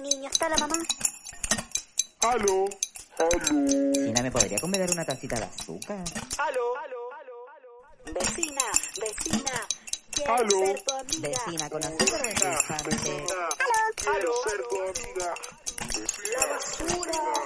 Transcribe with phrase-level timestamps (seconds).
[0.00, 0.76] Mi niño, ¿está la mamá?
[2.20, 2.66] ¡Aló!
[3.18, 3.38] ¡Aló!
[3.92, 6.04] Vecina, ¿me podría convidar una tacita de azúcar?
[6.38, 6.76] ¡Aló!
[6.78, 7.10] ¡Aló!
[7.56, 8.14] ¡Aló!
[8.14, 8.62] Vecina,
[9.00, 9.66] vecina,
[10.26, 10.58] Aló.
[10.66, 11.28] ser tu amiga.
[11.28, 13.26] Vecina, con azúcar o endulzante?
[13.96, 15.34] Quiero ser tu amiga.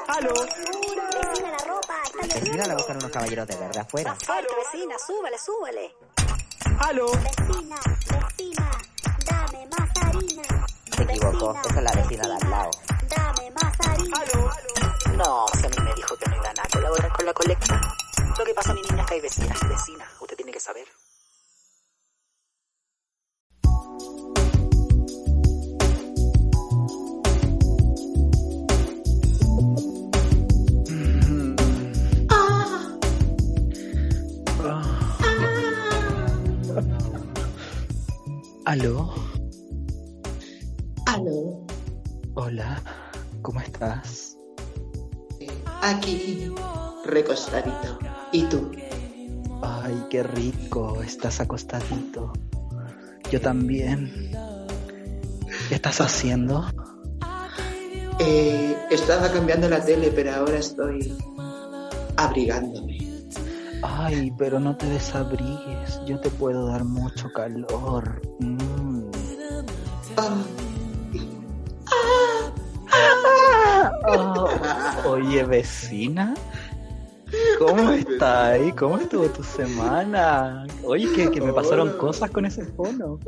[0.09, 0.35] ¡Aló!
[0.35, 4.15] Vecina, la ropa, está Vecina, la buscan unos caballeros de verde afuera.
[4.17, 5.95] Fuerte, vecina, súbele, súbele.
[6.81, 7.07] ¡Aló!
[7.13, 7.81] Vecina,
[8.11, 8.42] vecina.
[11.03, 12.71] Se equivocó, esa es la vecina de al lado.
[13.09, 14.19] Dame más harina.
[15.17, 17.81] No, si a mí me dijo que no iba a colaborar con la colecta.
[18.39, 20.09] Lo que pasa, mi niña, es que hay vecinas y vecinas.
[20.21, 20.87] Usted tiene que saber.
[38.65, 39.32] ¿Aló?
[41.07, 41.67] Aló,
[42.35, 42.81] Hola,
[43.43, 44.37] ¿cómo estás?
[45.83, 46.51] aquí,
[47.05, 47.99] recostadito.
[48.31, 48.71] ¿Y tú?
[49.63, 52.33] Ay, qué rico, estás acostadito.
[53.31, 54.31] Yo también.
[55.69, 56.65] ¿Qué estás haciendo?
[58.21, 61.17] Eh, estaba cambiando la tele, pero ahora estoy
[62.17, 62.99] abrigándome.
[63.83, 68.23] Ay, pero no te desabrigues, yo te puedo dar mucho calor.
[68.39, 69.11] Mm.
[70.17, 70.62] Ah, Oh,
[75.07, 76.35] oye, vecina,
[77.59, 78.61] ¿cómo estás?
[78.79, 80.67] ¿Cómo estuvo tu semana?
[80.85, 81.99] Oye, que, que me pasaron Hola.
[81.99, 83.19] cosas con ese fono.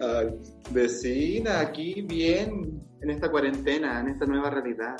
[0.00, 0.28] Ay,
[0.70, 4.96] vecina, aquí bien, en esta cuarentena, en esta nueva realidad,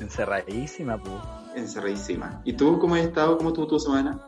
[0.00, 1.14] Encerradísima, pues.
[1.56, 2.40] encerradísima.
[2.44, 3.36] ¿Y tú cómo has estado?
[3.36, 4.20] ¿Cómo estuvo tu semana?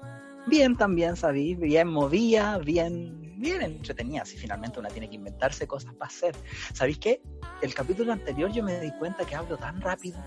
[0.49, 4.25] Bien también, sabí, bien movía, bien, bien entretenida.
[4.25, 6.37] Si finalmente una tiene que inventarse cosas para hacer.
[6.73, 7.23] ¿Sabéis qué?
[7.63, 10.19] El capítulo anterior yo me di cuenta que hablo tan rápido.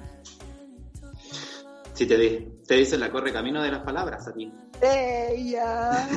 [1.93, 4.51] Sí, te, di, te dicen la corre camino de las palabras a ti.
[4.81, 6.07] ¡Ella!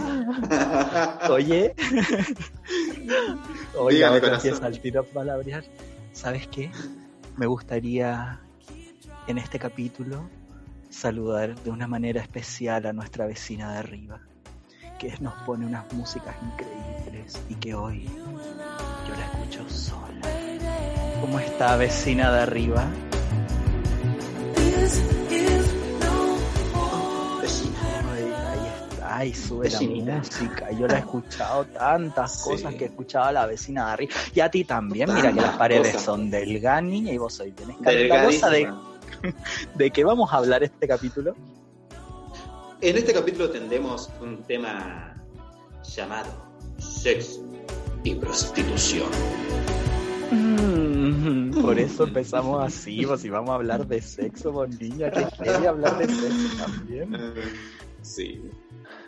[1.31, 1.75] Oye.
[3.79, 4.47] Oye, Dígame, ahora corazón.
[4.49, 5.65] empieza al tiro a palabrear.
[6.13, 6.71] ¿Sabes qué?
[7.37, 8.41] Me gustaría
[9.27, 10.31] en este capítulo
[10.89, 14.21] saludar de una manera especial a nuestra vecina de arriba,
[14.99, 20.07] que nos pone unas músicas increíbles y que hoy yo la escucho sola.
[21.21, 22.85] ¿Cómo está vecina de arriba?
[27.41, 27.77] Vecina.
[29.09, 30.17] Ay, sube la Vecinita.
[30.19, 30.71] música.
[30.73, 32.51] Yo la he escuchado tantas Sí.
[32.51, 34.13] cosas que escuchaba la vecina de arriba.
[34.35, 36.03] Y a ti también, mira que las paredes cosas.
[36.03, 38.51] son delgadas, niña, y vos sois bien escandalosa.
[38.51, 38.73] ¿De.
[39.75, 41.35] ¿De qué vamos a hablar este capítulo?
[42.87, 45.13] En este capítulo tendremos un tema
[45.83, 46.31] llamado
[46.79, 47.45] sexo
[48.05, 49.09] y prostitución.
[50.31, 55.27] Mm, por eso empezamos así, pues si vamos a hablar de sexo, con niña, que
[55.37, 57.11] quiere hablar de sexo también.
[58.03, 58.41] Sí.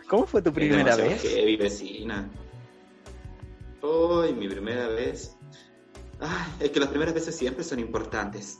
[0.09, 1.21] ¿Cómo fue tu primera vez?
[1.21, 2.29] Heavy, vecina.
[3.79, 5.37] Hoy, mi primera vez.
[6.21, 8.59] Ay, es que las primeras veces siempre son importantes.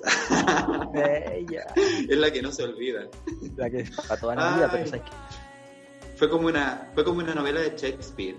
[0.94, 3.02] Bella, es la que no se olvida.
[3.58, 7.20] la que es para toda la vida, pero sabes que Fue como una, fue como
[7.20, 8.38] una novela de Shakespeare.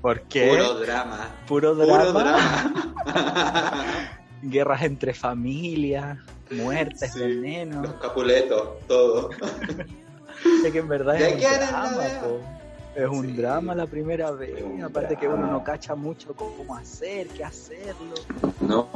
[0.00, 0.48] ¿Por qué?
[0.50, 1.34] Puro drama.
[1.48, 2.20] Puro Puro drama.
[3.04, 4.18] drama.
[4.42, 6.18] guerras entre familias,
[6.50, 7.82] muertes, Sí, veneno.
[7.82, 9.30] Los capuletos, todo.
[10.64, 11.90] Es que en verdad ¿De es un es drama.
[12.94, 13.32] Es un Sí.
[13.32, 14.62] drama la primera vez.
[14.82, 18.14] Aparte que uno no cacha mucho cómo hacer, qué hacerlo.
[18.60, 18.88] No,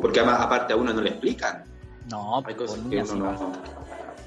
[0.00, 1.64] porque ama- aparte a uno no le explican.
[2.08, 3.52] No, Hay cosas que uno no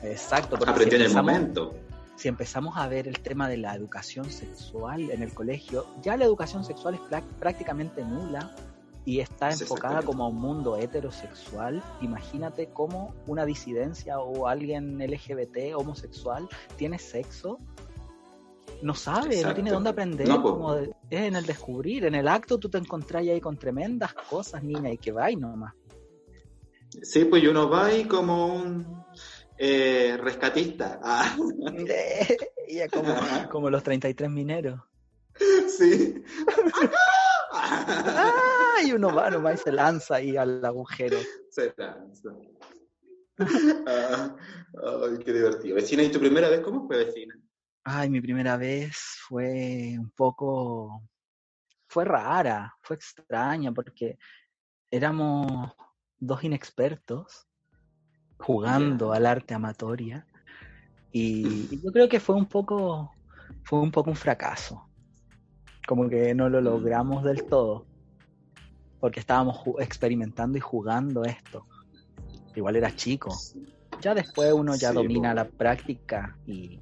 [0.03, 1.73] Exacto, porque aprendió si en el momento.
[2.15, 6.25] si empezamos a ver el tema de la educación sexual en el colegio, ya la
[6.25, 7.01] educación sexual es
[7.39, 8.51] prácticamente nula
[9.05, 11.81] y está enfocada como a un mundo heterosexual.
[12.01, 16.47] Imagínate cómo una disidencia o alguien LGBT homosexual
[16.77, 17.57] tiene sexo.
[18.83, 20.51] No sabe, no tiene dónde aprender, No, po.
[20.51, 24.13] como de- es en el descubrir, en el acto tú te encontrás ahí con tremendas
[24.29, 25.73] cosas, niña, y que va y nomás.
[27.01, 29.03] Sí, pues uno va ahí como un
[29.57, 30.99] eh, rescatista.
[31.03, 31.35] Ah,
[32.91, 33.15] como,
[33.49, 34.79] como los 33 mineros.
[35.67, 36.21] sí.
[37.53, 38.75] ¡Ah!
[38.83, 41.17] Y uno va nomás y se lanza ahí al agujero.
[41.49, 42.29] Se lanza.
[43.87, 44.35] Ah,
[45.05, 45.75] ay, qué divertido.
[45.75, 47.35] Vecina, ¿y tu primera vez cómo fue vecina?
[47.85, 48.97] Ay, mi primera vez
[49.27, 51.03] fue un poco,
[51.87, 54.17] fue rara, fue extraña porque
[54.91, 55.73] éramos
[56.17, 57.47] dos inexpertos
[58.39, 60.27] jugando al arte amatoria
[61.11, 63.17] y, y yo creo que fue un poco,
[63.63, 64.91] fue un poco un fracaso,
[65.87, 66.61] como que no lo Mm.
[66.61, 67.89] logramos del todo
[68.99, 71.67] porque estábamos experimentando y jugando esto.
[72.55, 73.47] Igual era chico.
[73.99, 76.81] Ya después uno ya Sí, domina la práctica y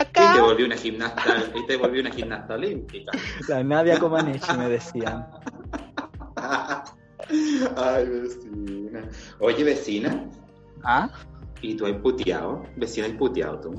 [0.00, 3.12] Y te volvió una gimnasta, y te volvió una gimnasta olímpica.
[3.48, 5.26] La Nadia Comaneci me decían.
[7.76, 9.08] Ay, vecina.
[9.40, 10.28] Oye, vecina,
[10.84, 11.08] ¿Ah?
[11.62, 12.62] ¿y tú has puteado?
[12.76, 13.74] Vecina, ¿has puteado tú?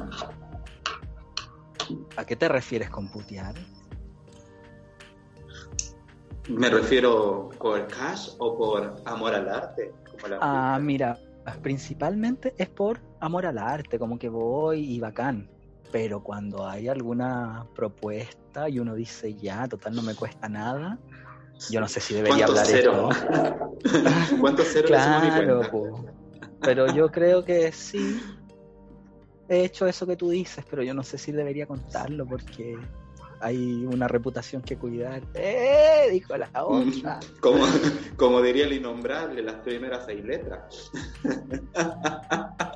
[2.18, 3.54] ¿A qué te refieres con putear?
[6.50, 9.94] Me refiero por cash o por amor al arte.
[10.12, 11.18] Como la Ah, mira,
[11.62, 15.50] principalmente es por amor al arte, como que voy y bacán.
[15.96, 21.00] Pero cuando hay alguna propuesta y uno dice ya, total no me cuesta nada,
[21.70, 23.10] yo no sé si debería ¿Cuántos hablar cero?
[23.12, 24.36] esto.
[24.42, 26.06] ¿Cuántos ceros Claro, po.
[26.60, 28.22] pero yo creo que sí.
[29.48, 32.78] He hecho eso que tú dices, pero yo no sé si debería contarlo porque
[33.40, 35.22] hay una reputación que cuidar.
[35.34, 36.10] ¡Eh!
[36.12, 37.22] Dijo la otra.
[37.40, 37.64] Como,
[38.18, 40.92] como diría el innombrable, las primeras seis letras.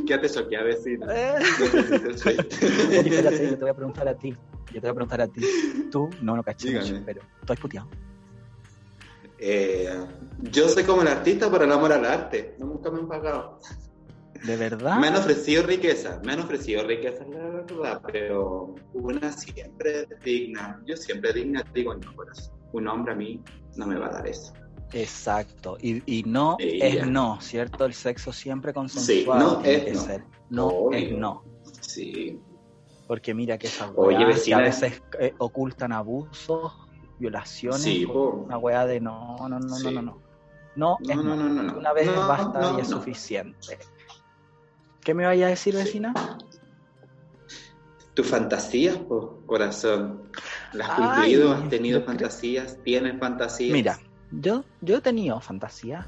[0.06, 1.06] Quédate choqueada, vecina.
[1.10, 1.34] Eh.
[2.26, 4.36] Oye, espérate, yo te voy a preguntar a ti.
[4.72, 5.40] Yo te voy a preguntar a ti.
[5.90, 7.02] Tú, no, no caché Dígame.
[7.04, 7.88] pero tú has puteado.
[9.38, 9.90] Eh,
[10.42, 12.56] yo soy como el artista por el amor al arte.
[12.58, 13.58] No, nunca me han pagado.
[14.44, 14.98] ¿De verdad?
[14.98, 20.80] Me han ofrecido riqueza, me han ofrecido riqueza, la verdad, pero una siempre digna.
[20.86, 22.54] Yo siempre digna digo corazón.
[22.72, 23.42] Un hombre a mí
[23.76, 24.52] no me va a dar eso.
[24.92, 25.76] Exacto.
[25.80, 26.86] Y, y no Ella.
[27.02, 27.84] es no, ¿cierto?
[27.84, 30.00] El sexo siempre Sí, consensuado no tiene es que no.
[30.00, 30.24] ser.
[30.50, 30.98] No Obvio.
[30.98, 31.44] es no.
[31.80, 32.40] Sí.
[33.06, 36.72] Porque mira que esas weas que a veces eh, ocultan abusos,
[37.18, 39.84] violaciones, Sí, por una wea de no, no, no, Sí.
[39.84, 40.22] no, no, no.
[40.76, 41.78] No, es No, no, no, no, no.
[41.78, 42.96] Una vez No, basta no, y es no.
[42.98, 43.78] suficiente.
[45.02, 46.14] ¿Qué me vaya a decir, vecina?
[48.14, 50.30] Tus fantasías, po, corazón.
[50.72, 51.52] ¿Las has cumplido?
[51.52, 52.78] ¿Has tenido fantasías?
[52.84, 53.72] ¿Tienes fantasías?
[53.72, 53.98] Mira,
[54.32, 56.06] yo, yo he tenido fantasías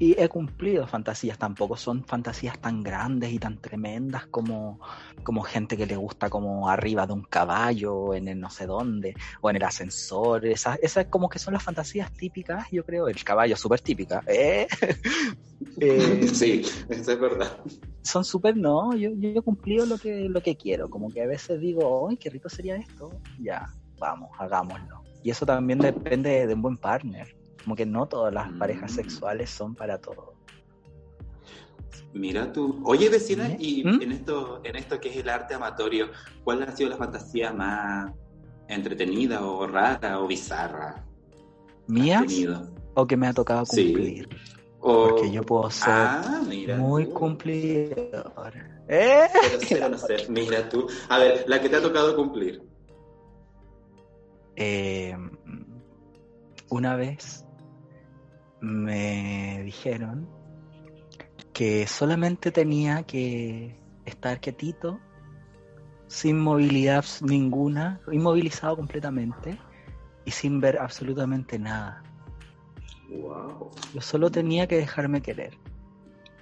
[0.00, 1.38] y he cumplido fantasías.
[1.38, 4.80] Tampoco son fantasías tan grandes y tan tremendas como,
[5.22, 9.14] como gente que le gusta como arriba de un caballo, en el no sé dónde,
[9.42, 10.46] o en el ascensor.
[10.46, 13.08] Esas, esas como que son las fantasías típicas, yo creo.
[13.08, 14.24] El caballo súper típica.
[14.26, 14.66] ¿eh?
[15.78, 17.58] Eh, Sí, eso es verdad.
[18.02, 20.88] son súper, no, yo, yo he cumplido lo que, lo que quiero.
[20.88, 23.10] Como que a veces digo, ¡ay, qué rico sería esto!
[23.38, 23.66] Ya,
[23.98, 25.02] vamos, hagámoslo.
[25.22, 27.28] Y eso también depende de un buen partner.
[27.64, 28.58] Como que no todas las Mm.
[28.58, 30.34] parejas sexuales son para todo.
[32.12, 32.80] Mira tú.
[32.84, 33.56] Oye, vecina, ¿Eh?
[33.60, 34.02] y ¿Mm?
[34.02, 36.10] en esto, en esto que es el arte amatorio,
[36.42, 38.12] ¿cuál ha sido la fantasía más
[38.68, 41.04] entretenida o rara o bizarra?
[41.86, 42.24] ¿Mías
[42.94, 43.84] o que me ha tocado Sí.
[43.92, 44.28] cumplir?
[44.80, 46.76] O- Porque yo puedo ser Ah, mira.
[46.78, 47.14] muy tú.
[47.14, 48.52] cumplidor.
[48.88, 49.28] ¿Eh?
[49.32, 50.86] Pero cero no sé, mira tú.
[51.08, 52.62] A ver, la que te ha tocado cumplir.
[54.56, 55.16] Eh,
[56.70, 57.44] una vez
[58.60, 60.28] me dijeron
[61.52, 65.00] que solamente tenía que estar quietito,
[66.06, 69.58] sin movilidad ninguna, inmovilizado completamente
[70.24, 72.02] y sin ver absolutamente nada.
[73.10, 73.70] Wow.
[73.94, 75.56] Yo solo tenía que dejarme querer.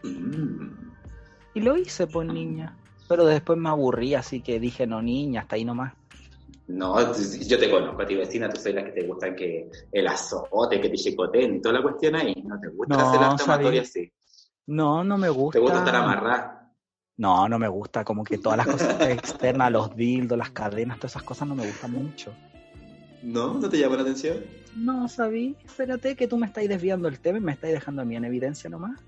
[0.03, 0.93] Mm.
[1.55, 2.77] Y lo hice, pues niña.
[3.09, 5.95] Pero después me aburrí, así que dije, no, niña, hasta ahí nomás.
[6.69, 10.07] No, yo te conozco a ti, vecina, tú soy la que te gusta que el
[10.07, 12.35] azote, que te chicoteen y toda la cuestión ahí.
[12.47, 13.55] No te gusta No, hacer sabía.
[13.55, 14.13] amatorio así.
[14.67, 15.59] No, no me gusta.
[15.59, 16.71] Te gusta estar amarrada.
[17.17, 18.05] No, no me gusta.
[18.05, 21.67] Como que todas las cosas externas, los dildos, las cadenas, todas esas cosas no me
[21.67, 22.35] gustan mucho.
[23.23, 23.55] ¿No?
[23.55, 24.45] ¿No te llama la atención?
[24.77, 25.57] No, sabí.
[25.65, 28.27] Espérate que tú me estáis desviando el tema y me estáis dejando a mí en
[28.27, 29.01] evidencia nomás.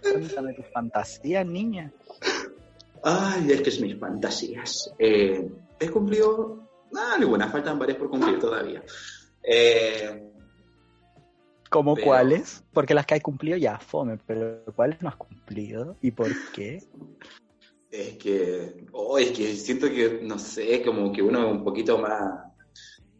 [0.00, 1.92] Cuéntame tus fantasías, niña.
[3.02, 4.94] Ay, es que es mis fantasías.
[5.00, 6.67] Eh, he cumplido.
[6.96, 8.82] Ah, algunas, faltan varias por cumplir todavía.
[9.42, 10.24] Eh,
[11.70, 12.64] ¿Cómo Pero- cuáles?
[12.72, 15.96] Porque las que hay cumplido ya, fome, pero ¿cuáles no has cumplido?
[16.00, 16.82] ¿Y por qué?
[17.90, 18.86] es que.
[18.92, 22.22] Oh, es que siento que, no sé, como que uno es un poquito más.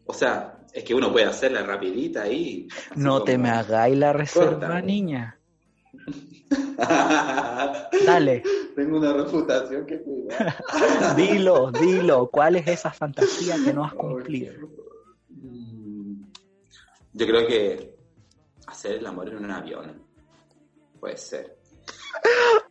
[0.05, 2.67] O sea, es que uno puede hacerla rapidita ahí.
[2.95, 4.81] No te me hagáis la reserva, Corta.
[4.81, 5.38] niña.
[8.05, 8.43] Dale,
[8.75, 10.55] Tengo una refutación que cuidar.
[11.15, 12.27] dilo, dilo.
[12.29, 14.53] ¿Cuál es esa fantasía que no has cumplido?
[15.29, 16.23] Mm,
[17.13, 17.95] Yo creo que
[18.67, 20.01] hacer el amor en un avión.
[20.99, 21.57] Puede ser.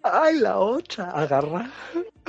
[0.03, 1.11] Ay, la otra.
[1.11, 1.71] Agarra.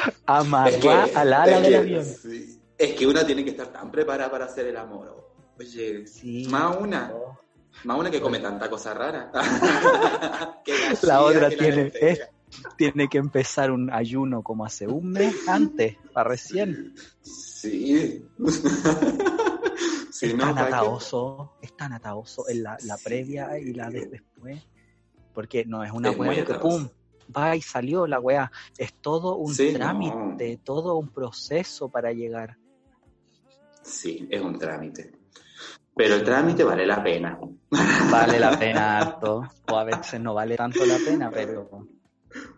[0.06, 2.06] Es Amarra que- al ala es del avión.
[2.06, 2.56] sí.
[2.78, 5.34] Es que uno tiene que estar tan preparada para hacer el amor.
[5.60, 6.48] Oye, Sí.
[6.50, 7.12] más una.
[7.84, 9.32] Más una que come tanta cosa rara.
[10.66, 10.74] Que
[11.04, 12.28] La otra que tiene, es-
[12.78, 16.94] tiene que empezar un ayuno como hace un mes antes, para recién.
[17.22, 18.26] Sí.
[20.22, 24.62] Es no, tan ataoso, es tan ataoso en la, la previa y la de después.
[25.34, 26.90] Porque no es una Es weá que pum,
[27.36, 28.52] va y salió la weá.
[28.78, 32.58] Es todo un Sí, trámite, todo un proceso para llegar.
[33.82, 35.14] Sí, es un trámite.
[36.00, 37.38] Pero el trámite vale la pena.
[38.10, 39.44] Vale la pena harto.
[39.70, 41.70] O a veces no vale tanto la pena, pero,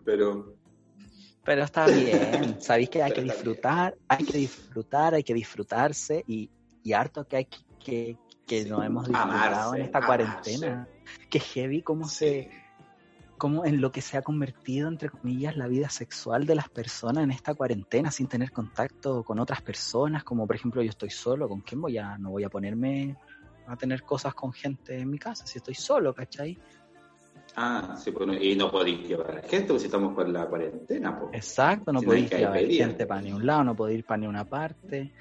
[0.04, 0.54] Pero
[1.44, 2.60] pero está bien.
[2.60, 6.48] Sabéis que hay que Pero disfrutar, hay que disfrutar, hay que disfrutarse y,
[6.84, 10.06] y harto que hay que, que, que Sí, nos hemos disfrutado amarse, en esta amarse.
[10.06, 10.88] cuarentena.
[11.28, 12.48] Que heavy cómo se,
[13.38, 17.24] cómo en lo que se ha convertido, entre comillas, la vida sexual de las personas
[17.24, 21.48] en esta cuarentena, sin tener contacto con otras personas, como por ejemplo yo estoy solo,
[21.48, 23.16] ¿con quién voy a, no voy a ponerme
[23.66, 26.58] a tener cosas con gente en mi casa, si estoy solo, ¿cachai?
[27.56, 31.18] Ah, sí, pues, no- y no podéis llevar gente, pues si estamos con la cuarentena.
[31.18, 31.34] Pues.
[31.34, 34.04] Exacto, no Si no podéis que llevar gente para ni un lado, no podéis ir
[34.06, 35.12] para ni una parte.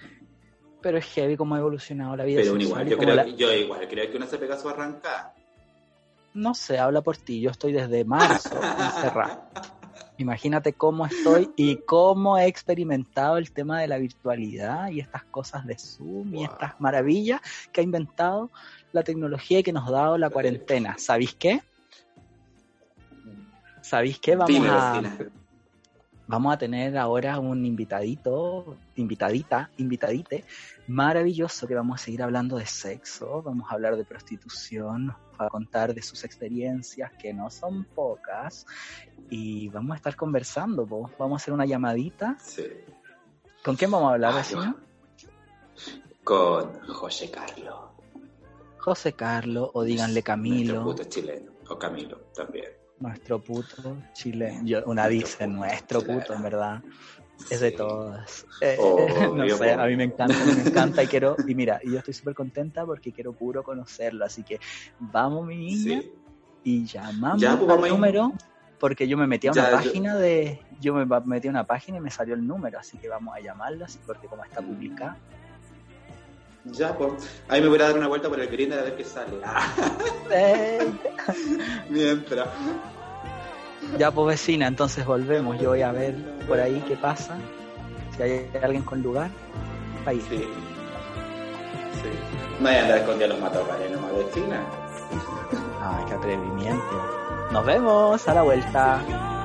[0.82, 3.36] Pero es heavy cómo ha evolucionado la vida Pero sexual igual, yo creo, la- que-
[3.36, 5.34] yo igual creo que uno se pega su arrancada.
[6.34, 9.44] No sé, habla por ti, yo estoy desde marzo encerrado.
[10.22, 15.66] Imagínate cómo estoy y cómo he experimentado el tema de la virtualidad y estas cosas
[15.66, 18.50] de Zoom y estas maravillas que ha inventado
[18.94, 20.96] la tecnología y que nos ha dado la cuarentena.
[20.98, 21.62] ¿Sabéis qué?
[23.82, 24.36] ¿Sabéis qué?
[24.36, 25.32] Vamos Dime, a, vecina.
[26.32, 30.46] Vamos a tener ahora un invitadito, invitadita, invitadite,
[30.88, 35.48] maravilloso que vamos a seguir hablando de sexo, vamos a hablar de prostitución, nos va
[35.48, 38.66] a contar de sus experiencias, que no son pocas,
[39.30, 41.12] y vamos a estar conversando, po.
[41.20, 42.38] vamos a hacer una llamadita.
[42.40, 42.66] Sí.
[43.62, 44.74] ¿Con quién vamos a hablar, Ay?
[46.24, 47.76] Con José Carlos.
[48.78, 51.52] José Carlos, o díganle Nuestro Camilo, puto chileno.
[51.68, 52.81] O Camilo también.
[53.02, 54.62] Nuestro puto chileno.
[54.64, 56.20] Yo, una dice nuestro Claro.
[56.20, 56.84] puto, en verdad.
[57.50, 57.76] Es de Sí.
[57.78, 58.48] todas.
[58.62, 59.06] Eh, Obvio,
[59.36, 61.92] no sé, a mí me encanta, a mí me encanta y quiero, y mira, y
[61.92, 64.60] yo estoy súper contenta porque quiero puro conocerlo, así que
[65.00, 66.12] vamos mi niña Sí.
[66.64, 68.32] y llamamos Ya, pues, al número
[68.80, 71.66] porque yo me metí a una Ya, yo- página de, yo me metí a una
[71.66, 74.62] página y me salió el número, así que vamos a llamarla, así porque como está
[74.62, 75.18] publicada.
[76.66, 77.14] Ya, pues.
[77.48, 79.38] Ahí me voy a dar una vuelta por el Grindr a ver qué sale.
[79.44, 79.74] Ah,
[81.90, 82.48] mientras.
[83.98, 86.16] ya pues vecina, entonces volvemos, yo voy a ver
[86.48, 87.36] por ahí qué pasa,
[88.16, 89.32] si hay alguien con lugar,
[90.14, 90.22] ir.
[90.30, 90.38] Sí.
[90.38, 92.10] Sí.
[92.60, 94.64] No hay a andar escondiendo los matorrales nomás vecina.
[95.82, 97.50] Ay, qué atrevimiento.
[97.52, 99.41] Nos vemos a la vuelta.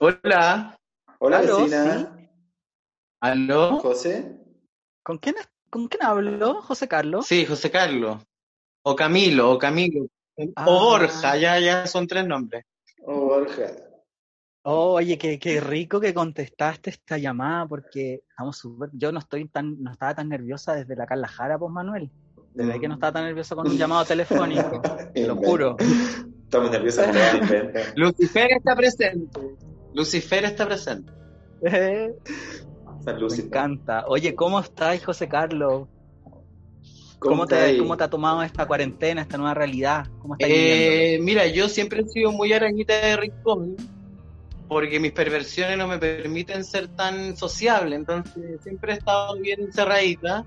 [0.00, 0.78] Hola,
[1.18, 2.16] Hola Aló, vecina.
[3.20, 3.80] ¿aló?
[3.80, 4.38] José.
[5.02, 5.34] ¿Con quién,
[5.70, 7.26] ¿Con quién habló, José Carlos?
[7.26, 8.22] Sí, José Carlos.
[8.84, 10.06] O Camilo, o Camilo.
[10.54, 10.66] Ah.
[10.68, 12.64] O Borja, ya, ya son tres nombres.
[13.02, 13.72] Oh, Borja.
[14.62, 18.90] Oh, oye, qué, qué rico que contestaste esta llamada porque estamos súper.
[18.92, 22.08] Yo no estoy tan, no estaba tan nerviosa desde la Carla Jara, pues Manuel.
[22.54, 24.80] Desde que no estaba tan nerviosa con un llamado telefónico.
[25.12, 25.76] Te lo juro.
[26.44, 27.04] Estamos nerviosos.
[27.96, 29.40] Lucifer está presente.
[29.98, 31.12] Lucifer está presente.
[33.04, 33.42] San Me Lucy.
[33.42, 34.04] encanta.
[34.06, 35.88] Oye, ¿cómo estás, José Carlos?
[37.18, 37.78] ¿Cómo ¿Cómo está te?
[37.78, 40.06] ¿Cómo te ha tomado esta cuarentena, esta nueva realidad?
[40.20, 40.84] ¿Cómo estás viviendo?
[40.84, 43.76] Eh, mira, yo siempre he sido muy arañita de rincón
[44.68, 50.44] porque mis perversiones no me permiten ser tan sociable, entonces siempre he estado bien encerradita,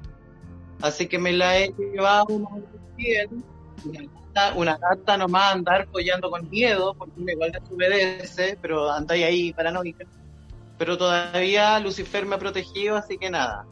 [0.81, 2.61] así que me la he llevado menos
[2.95, 3.43] bien.
[3.85, 9.53] Una gata, una gata nomás andar follando con miedo, porque igual desobedece, pero anda ahí
[9.53, 10.05] paranoica.
[10.77, 13.65] Pero todavía Lucifer me ha protegido, así que nada.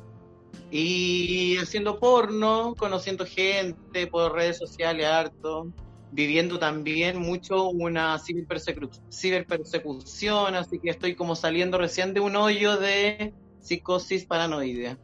[0.72, 5.68] Y haciendo porno, conociendo gente por redes sociales harto,
[6.12, 12.78] viviendo también mucho una ciberpersecu- ciberpersecución, así que estoy como saliendo recién de un hoyo
[12.78, 14.98] de psicosis paranoide.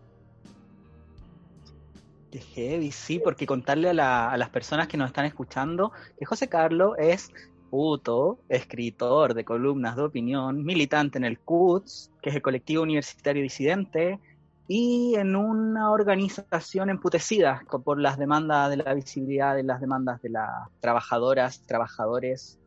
[2.40, 6.50] Heavy, sí, porque contarle a, la- a las personas que nos están escuchando que José
[6.50, 7.30] Carlos es
[7.70, 13.44] puto, escritor de columnas de opinión, militante en el CUTS, que es el colectivo universitario
[13.44, 14.20] disidente,
[14.68, 20.30] y en una organización emputecida por las demandas de la visibilidad de las demandas de
[20.30, 20.50] las
[20.80, 22.60] trabajadoras, trabajadores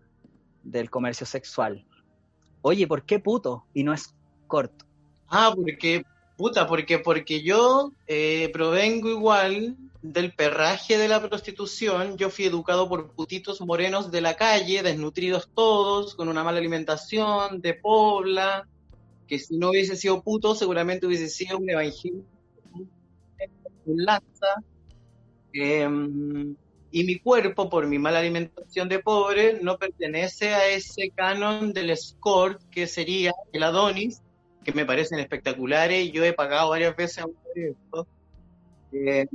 [0.62, 1.86] del comercio sexual.
[2.62, 4.14] Oye, ¿por qué puto y no es
[4.46, 4.84] corto?
[5.28, 6.02] Ah, porque,
[6.38, 12.16] puta, porque, porque yo eh, provengo igual del perraje de la prostitución.
[12.16, 17.60] Yo fui educado por putitos morenos de la calle, desnutridos todos, con una mala alimentación,
[17.60, 18.68] de pobla,
[19.26, 22.22] que si no hubiese sido puto, seguramente hubiese sido un evangelio,
[23.84, 24.62] un lanza.
[25.52, 26.54] Em,
[26.92, 31.90] y mi cuerpo, por mi mala alimentación de pobre, no pertenece a ese canon del
[31.90, 34.22] escort que sería el Adonis,
[34.64, 37.74] que me parecen espectaculares y yo he pagado varias veces a un de.
[38.92, 39.26] Eh,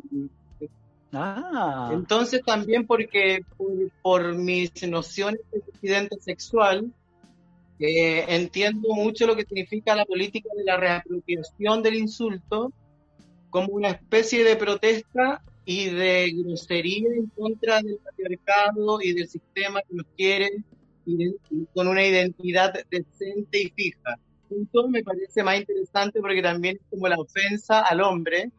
[1.16, 3.70] Ah, entonces también porque por,
[4.02, 6.92] por mis nociones de disidente sexual,
[7.80, 12.72] eh, entiendo mucho lo que significa la política de la reapropiación del insulto
[13.52, 19.82] como una especie de protesta y de grosería en contra del patriarcado y del sistema
[19.82, 20.50] que nos quiere
[21.06, 21.36] iden-
[21.76, 24.18] con una identidad decente y fija.
[24.54, 28.52] Punto me parece más interesante porque también es como la ofensa al hombre.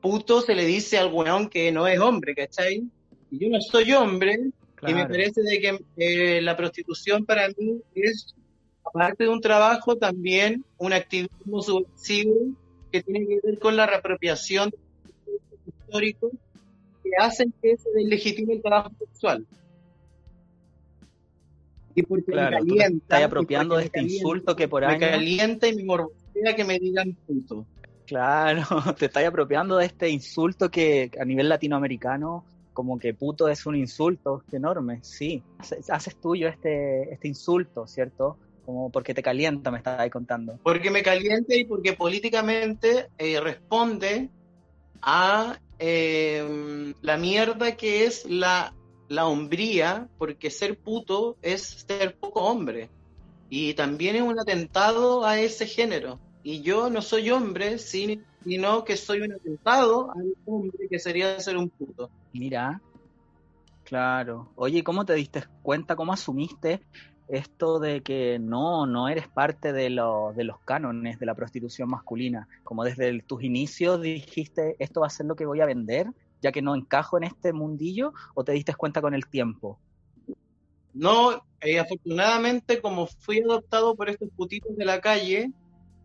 [0.00, 2.82] Puto se le dice al weón que no es hombre, ¿cachai?
[3.30, 5.08] Y yo no soy hombre, y me claro.
[5.08, 8.34] parece de que eh, la prostitución para mí es,
[8.84, 12.34] aparte de un trabajo, también un activismo subversivo
[12.92, 14.72] que tiene que ver con la reapropiación
[15.66, 16.32] históricos
[17.02, 19.46] que hacen que se deslegitime el trabajo sexual.
[21.96, 24.92] Y porque Claro, me calienta, estás apropiando de me este calienta, insulto que por me
[24.92, 25.10] años...
[25.10, 27.66] calienta y me morbosea que me digan puto.
[28.04, 28.62] Claro,
[28.98, 33.76] te estás apropiando de este insulto que a nivel latinoamericano, como que puto es un
[33.76, 35.42] insulto enorme, sí.
[35.58, 38.36] Haces, haces tuyo este, este insulto, ¿cierto?
[38.66, 40.58] Como porque te calienta, me ahí contando.
[40.62, 44.28] Porque me calienta y porque políticamente eh, responde
[45.00, 48.74] a eh, la mierda que es la,
[49.08, 52.90] la hombría, porque ser puto es ser poco hombre.
[53.48, 56.18] Y también es un atentado a ese género.
[56.42, 61.38] Y yo no soy hombre, sin- sino que soy un atentado al hombre que sería
[61.40, 62.10] ser un puto.
[62.32, 62.80] Mira,
[63.84, 64.52] claro.
[64.56, 66.82] Oye, ¿cómo te diste cuenta, cómo asumiste
[67.28, 72.46] esto de que no, no eres parte de, de los cánones de la prostitución masculina?
[72.62, 76.06] Como desde tus inicios dijiste, esto va a ser lo que voy a vender,
[76.42, 79.78] ya que no encajo en este mundillo, o te diste cuenta con el tiempo?
[80.94, 85.50] No, eh, afortunadamente, como fui adoptado por estos putitos de la calle,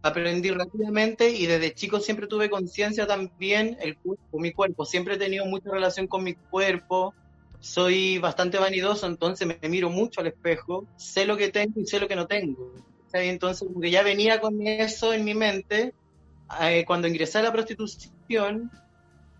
[0.01, 3.97] aprendí rápidamente y desde chico siempre tuve conciencia también el
[4.33, 4.85] mi cuerpo.
[4.85, 7.13] Siempre he tenido mucha relación con mi cuerpo.
[7.59, 10.87] Soy bastante vanidoso, entonces me miro mucho al espejo.
[10.97, 12.73] Sé lo que tengo y sé lo que no tengo.
[13.13, 15.93] Entonces, como que ya venía con eso en mi mente
[16.61, 18.71] eh, cuando ingresé a la prostitución.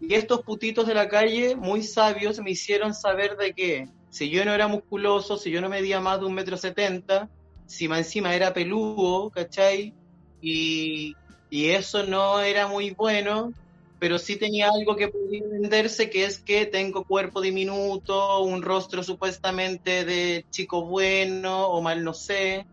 [0.02, 4.44] Y estos putitos de la calle, muy sabios, me hicieron saber de que si yo
[4.44, 7.30] no era musculoso, si yo no medía más de un metro setenta,
[7.68, 9.94] si más encima era peludo, ¿cachai?
[10.42, 11.16] Y,
[11.52, 13.54] y eso no era muy bueno,
[14.00, 19.04] pero sí tenía algo que podía venderse, que es que tengo cuerpo diminuto, un rostro
[19.04, 22.66] supuestamente de chico bueno o mal no sé.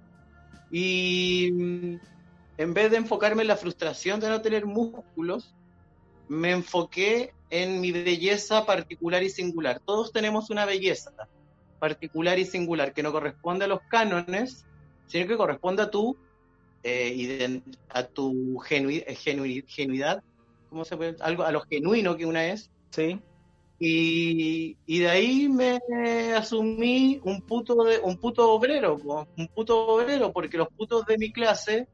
[0.71, 1.99] Y mm,
[2.57, 5.55] en vez de enfocarme en la frustración de no tener músculos,
[6.29, 9.81] me enfoqué en mi belleza particular y singular.
[9.85, 11.11] Todos tenemos una belleza
[11.79, 14.65] particular y singular que no corresponde a los cánones,
[15.07, 16.17] sino que corresponde a tu,
[16.83, 17.61] eh,
[17.91, 20.23] a tu genui- eh, genui- genuidad,
[20.69, 21.17] ¿cómo se puede?
[21.21, 22.71] Algo, a lo genuino que una es.
[22.91, 23.19] Sí.
[23.81, 25.79] Y, y de ahí me
[26.35, 28.99] asumí un puto, de, un puto obrero,
[29.37, 31.87] un puto obrero, porque los putos de mi clase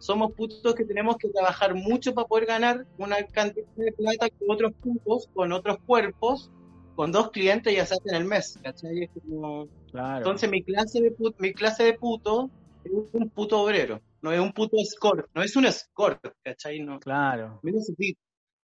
[0.00, 4.44] somos putos que tenemos que trabajar mucho para poder ganar una cantidad de plata que
[4.48, 6.50] otros putos con otros cuerpos,
[6.96, 9.04] con dos clientes ya se hacen el mes, ¿cachai?
[9.04, 10.18] Es como- Claro.
[10.18, 12.50] Entonces mi clase de puto, mi clase de puto
[12.84, 16.80] es un puto obrero, no es un puto escort, no es un escort, ¿cachai?
[16.80, 17.60] No, Claro.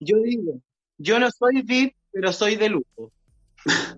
[0.00, 0.60] Yo digo,
[0.98, 3.12] yo no soy VIP, pero soy de lujo.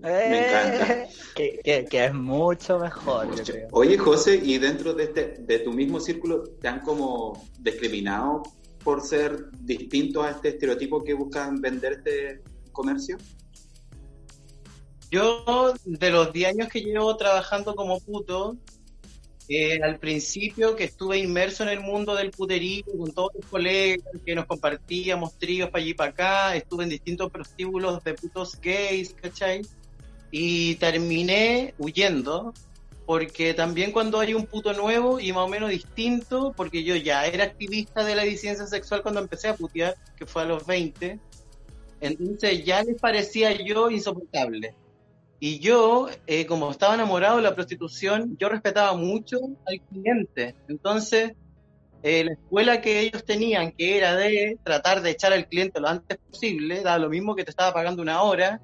[0.01, 0.93] Me encanta.
[0.93, 3.67] Eh, Que, que- que es mucho mejor, yo creo.
[3.71, 8.43] Oye, José, ¿y dentro de, este, de tu mismo círculo te han como discriminado
[8.83, 13.17] por ser distinto a este estereotipo que buscan vender este comercio?
[15.11, 18.57] Yo, de los 10 años que llevo trabajando como puto,
[19.51, 24.05] eh, al principio que estuve inmerso en el mundo del puterío con todos los colegas
[24.23, 29.15] que nos compartíamos tríos para allí para acá, estuve en distintos prostíbulos de putos gays,
[29.19, 29.63] ¿cachai?
[30.29, 32.53] Y terminé huyendo,
[33.07, 37.25] porque también cuando hay un puto nuevo y más o menos distinto, porque yo ya
[37.25, 41.17] era activista de la disidencia sexual cuando empecé a putear, que fue a los 20,
[42.01, 44.75] entonces ya les parecía yo insoportable.
[45.39, 50.55] Y yo, eh, como estaba enamorado de la prostitución, yo respetaba mucho al cliente.
[50.67, 51.33] Entonces,
[52.03, 55.87] eh, la escuela que ellos tenían, que era de tratar de echar al cliente lo
[55.87, 58.59] antes posible, da lo mismo que te estaba pagando una hora,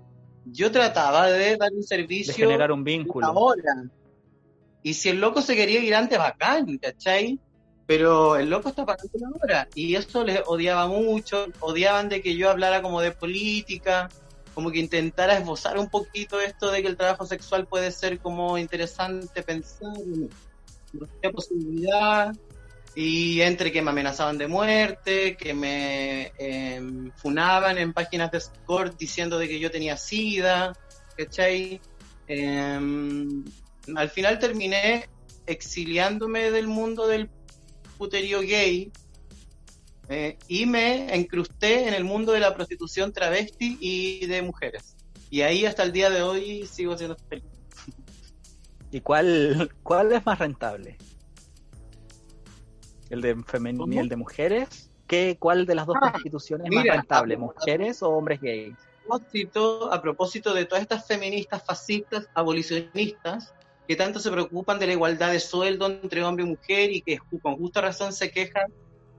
[0.45, 3.31] yo trataba de dar un De servicio generar un una vínculo.
[3.33, 3.85] hora.
[4.83, 7.39] Y si el loco se quería ir antes, bacán, ¿cachai?
[7.87, 9.67] Pero el loco está pagando una hora.
[9.75, 11.47] Y eso les odiaba mucho.
[11.59, 14.09] Odiaban de que yo hablara como de política,
[14.55, 18.57] como que intentara esbozar un poquito esto de que el trabajo sexual puede ser como
[18.57, 19.91] interesante pensar.
[20.93, 22.33] No, posibilidad.
[22.95, 28.95] Y entre que me amenazaban de muerte, que me em, funaban en páginas de Discord
[28.97, 30.71] diciendo de que yo tenía sida,
[31.17, 31.81] ¿cachai?
[32.27, 33.43] Em,
[33.93, 35.09] al final terminé
[35.45, 37.29] exiliándome del mundo del
[37.97, 38.89] puterío gay
[40.09, 44.95] eh, y me encrusté en el mundo de la prostitución travesti y de mujeres.
[45.29, 47.45] Y ahí hasta el día de hoy sigo siendo feliz.
[48.91, 50.97] ¿Y cuál, cuál es más rentable?
[53.09, 54.91] ¿El de femenino y el de mujeres?
[55.07, 57.37] ¿Qué, ¿Cuál de las dos Ah, constituciones es más rentable?
[57.37, 58.75] ¿Mujeres o hombres gays?
[59.91, 63.53] a propósito de todas estas feministas fascistas, abolicionistas,
[63.87, 67.19] que tanto se preocupan de la igualdad de sueldo entre hombre y mujer y que
[67.41, 68.71] con justa razón se quejan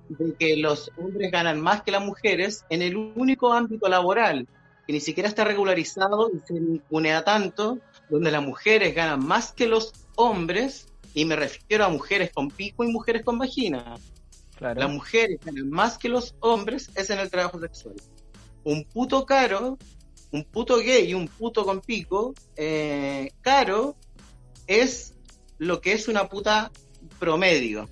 [0.09, 4.47] de que los hombres ganan más que las mujeres en el único ámbito laboral
[4.87, 9.66] que ni siquiera está regularizado y se ningunea tanto, donde las mujeres ganan más que
[9.66, 13.97] los hombres, y me refiero a mujeres con pico y mujeres con vagina.
[14.57, 14.81] Claro.
[14.81, 17.97] Las mujeres ganan más que los hombres es en el trabajo sexual.
[18.62, 19.77] Un puto caro,
[20.31, 23.97] un puto gay y un puto con pico, eh, caro
[24.66, 25.14] es
[25.59, 26.71] lo que es una puta
[27.19, 27.88] promedio.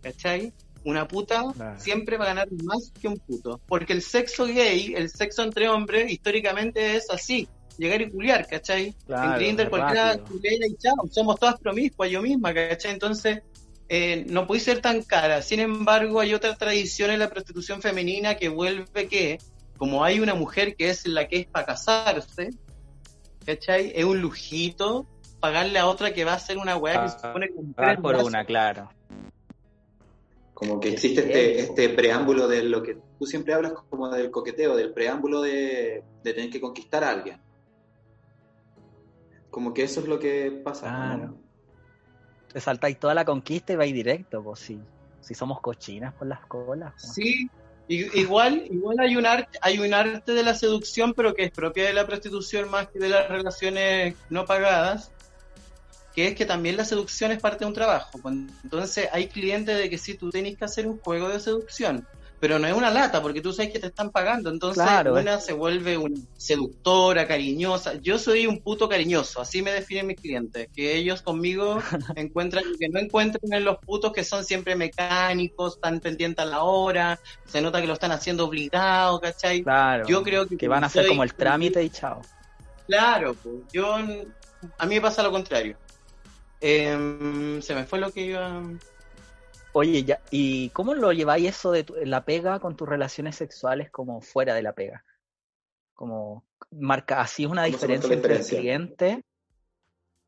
[0.00, 0.52] ¿Cachai?
[0.84, 1.44] Una puta
[1.78, 3.60] siempre va a ganar más que un puto.
[3.66, 7.48] Porque el sexo gay, el sexo entre hombres, históricamente es así.
[7.78, 8.94] Llegar y culiar, ¿cachai?
[9.06, 10.18] Claro, en Grindr cualquiera
[10.66, 10.94] y chao.
[11.10, 12.92] Somos todas promiscuas, yo misma, ¿cachai?
[12.92, 13.42] Entonces,
[13.88, 15.42] eh, no puede ser tan cara.
[15.42, 19.38] Sin embargo, hay otra tradición en la prostitución femenina que vuelve que,
[19.76, 22.50] como hay una mujer que es la que es para casarse,
[23.44, 23.92] ¿cachai?
[23.94, 25.06] Es un lujito
[25.40, 28.16] pagarle a otra que va a hacer una weá que se supone que Ah, por
[28.16, 28.88] una, claro.
[30.62, 34.76] Como que existe este, este preámbulo de lo que tú siempre hablas como del coqueteo,
[34.76, 37.40] del preámbulo de, de tener que conquistar a alguien.
[39.50, 40.88] Como que eso es lo que pasa.
[40.92, 41.16] ¿no?
[41.16, 41.38] Claro.
[42.52, 44.80] Te saltáis toda la conquista y vais directo, pues si,
[45.20, 46.92] si somos cochinas por las colas.
[46.96, 47.50] Sí,
[47.88, 51.86] igual, igual hay un arte, hay un arte de la seducción, pero que es propia
[51.86, 55.10] de la prostitución más que de las relaciones no pagadas,
[56.12, 58.20] que es que también la seducción es parte de un trabajo.
[58.20, 58.34] pues.
[58.62, 62.06] Entonces hay clientes de que sí, tú tenés que hacer un juego de seducción,
[62.38, 64.50] pero no es una lata, porque tú sabes que te están pagando.
[64.50, 67.94] Entonces Claro, una se vuelve una seductora, cariñosa.
[68.02, 71.78] Yo soy un puto cariñoso, así me definen mis clientes, que ellos conmigo
[72.16, 76.48] encuentran lo que no encuentran en los putos que son siempre mecánicos, están pendientes a
[76.48, 79.62] la hora, se nota que lo están haciendo obligado, ¿cachai?
[79.62, 80.06] Claro.
[80.08, 82.22] Yo creo que que van a hacer soy- como el trámite y chao.
[82.86, 84.02] Claro, pues, yo a
[84.86, 85.76] mí me pasa lo contrario.
[86.62, 88.62] Em, se me fue lo que iba.
[89.72, 93.90] Oye, ya, ¿y cómo lo lleváis eso de tu- la pega con tus relaciones sexuales
[93.90, 95.04] como fuera de la pega?
[95.94, 99.24] Como marca, así es una ¿Cómo se marca diferencia entre el cliente,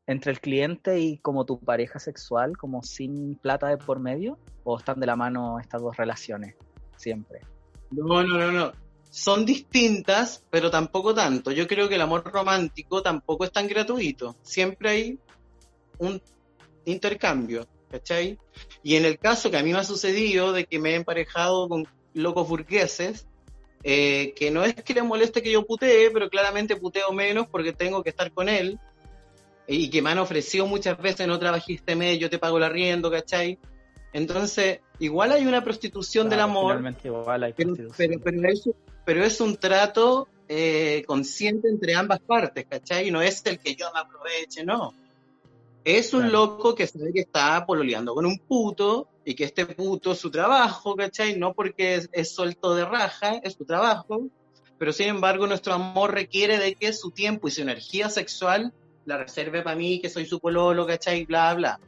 [0.07, 4.77] entre el cliente y como tu pareja sexual, como sin plata de por medio, o
[4.77, 6.55] están de la mano estas dos relaciones
[6.97, 7.41] siempre.
[7.91, 8.71] No, no, no, no.
[9.09, 11.51] Son distintas, pero tampoco tanto.
[11.51, 14.35] Yo creo que el amor romántico tampoco es tan gratuito.
[14.41, 15.19] Siempre hay
[15.99, 16.21] un
[16.85, 18.37] intercambio, ¿cachai?
[18.83, 21.67] Y en el caso que a mí me ha sucedido de que me he emparejado
[21.67, 23.27] con locos burgueses,
[23.83, 27.73] eh, que no es que le moleste que yo putee, pero claramente puteo menos porque
[27.73, 28.79] tengo que estar con él,
[29.67, 32.63] y que me han ofrecido muchas veces, no trabajé este mes, yo te pago el
[32.63, 33.57] arriendo, ¿cachai?
[34.13, 38.21] Entonces, igual hay una prostitución del Claro, amor, Finalmente igual hay pero, prostitución.
[38.21, 38.69] pero, pero, es,
[39.03, 43.11] pero es un trato eh, consciente entre ambas partes, ¿cachai?
[43.11, 44.93] No es el que yo me aproveche, no.
[45.85, 46.33] Es un Claro.
[46.33, 50.31] loco que sabe que está pololeando con un puto y que este puto es su
[50.31, 51.37] trabajo, ¿cachai?
[51.37, 54.27] No porque es, es suelto de raja, es su trabajo,
[54.79, 58.73] pero sin embargo nuestro amor requiere de que su tiempo y su energía sexual
[59.05, 61.25] la reserve para mí, que soy su pololo, ¿cachai?
[61.25, 61.79] Bla, bla.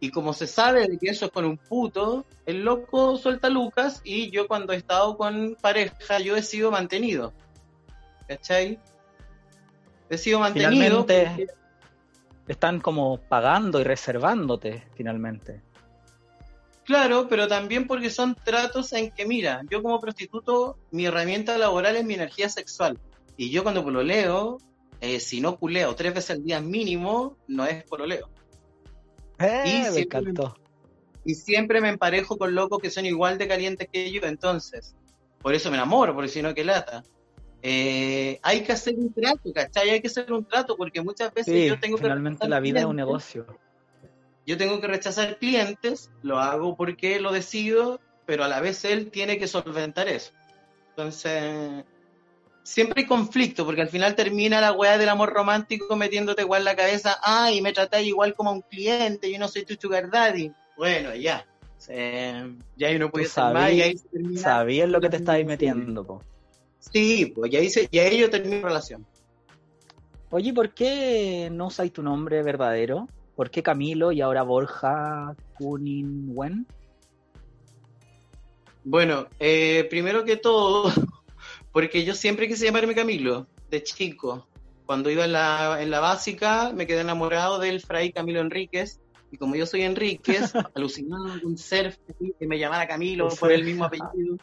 [0.00, 3.50] Y como se sabe de que eso es con un puto, el loco suelta a
[3.50, 7.32] Lucas y yo cuando he estado con pareja, yo he sido mantenido.
[8.28, 8.78] ¿Cachai?
[10.10, 11.04] He sido mantenido.
[11.06, 11.59] Finalmente porque-
[12.50, 15.62] están como pagando y reservándote, finalmente.
[16.84, 21.96] Claro, pero también porque son tratos en que, mira, yo como prostituto, mi herramienta laboral
[21.96, 22.98] es mi energía sexual.
[23.36, 24.58] Y yo cuando pololeo,
[25.00, 28.28] eh, si no culeo tres veces al día mínimo, no es pololeo.
[29.38, 30.56] Eh, Y me siempre- encantó.
[31.24, 34.96] Y siempre me emparejo con locos que son igual de calientes que yo, entonces,
[35.40, 37.04] por eso me enamoro, porque si no, que lata.
[37.62, 39.90] Eh, hay que hacer un trato, ¿cachai?
[39.90, 42.80] Hay que hacer un trato, porque muchas veces Sí, yo tengo que rechazar la vida
[42.80, 43.06] es un clientes.
[43.06, 43.46] negocio.
[44.46, 49.10] yo tengo que rechazar clientes, lo hago porque lo decido, pero a la vez él
[49.10, 50.32] tiene que solventar eso.
[50.90, 51.84] Entonces,
[52.62, 56.64] siempre hay conflicto, porque al final termina la weá del amor romántico metiéndote igual en
[56.66, 60.10] la cabeza, ay, me tratáis igual como a un cliente, yo no soy tu sugar
[60.10, 60.50] daddy.
[60.76, 61.46] Bueno, ya.
[61.88, 64.40] Eh, ya ahí no puede ser más y ahí sabías, se termina.
[64.40, 66.22] sabías lo que te estabas metiendo, po.
[66.80, 69.06] Sí, pues y ahí, se, y ahí yo termino mi relación.
[70.30, 73.08] Oye, ¿por qué no usáis tu nombre verdadero?
[73.36, 76.66] ¿Por qué Camilo y ahora Borja Kuninwen?
[78.84, 80.84] Bueno, eh, primero que todo,
[81.72, 84.46] porque yo siempre quise llamarme Camilo, de chico.
[84.86, 89.00] Cuando iba en la, en la básica, me quedé enamorado del fray Camilo Enríquez.
[89.30, 91.98] Y como yo soy Enríquez, alucinaba con ser
[92.38, 94.36] que me llamara Camilo por el mismo apellido.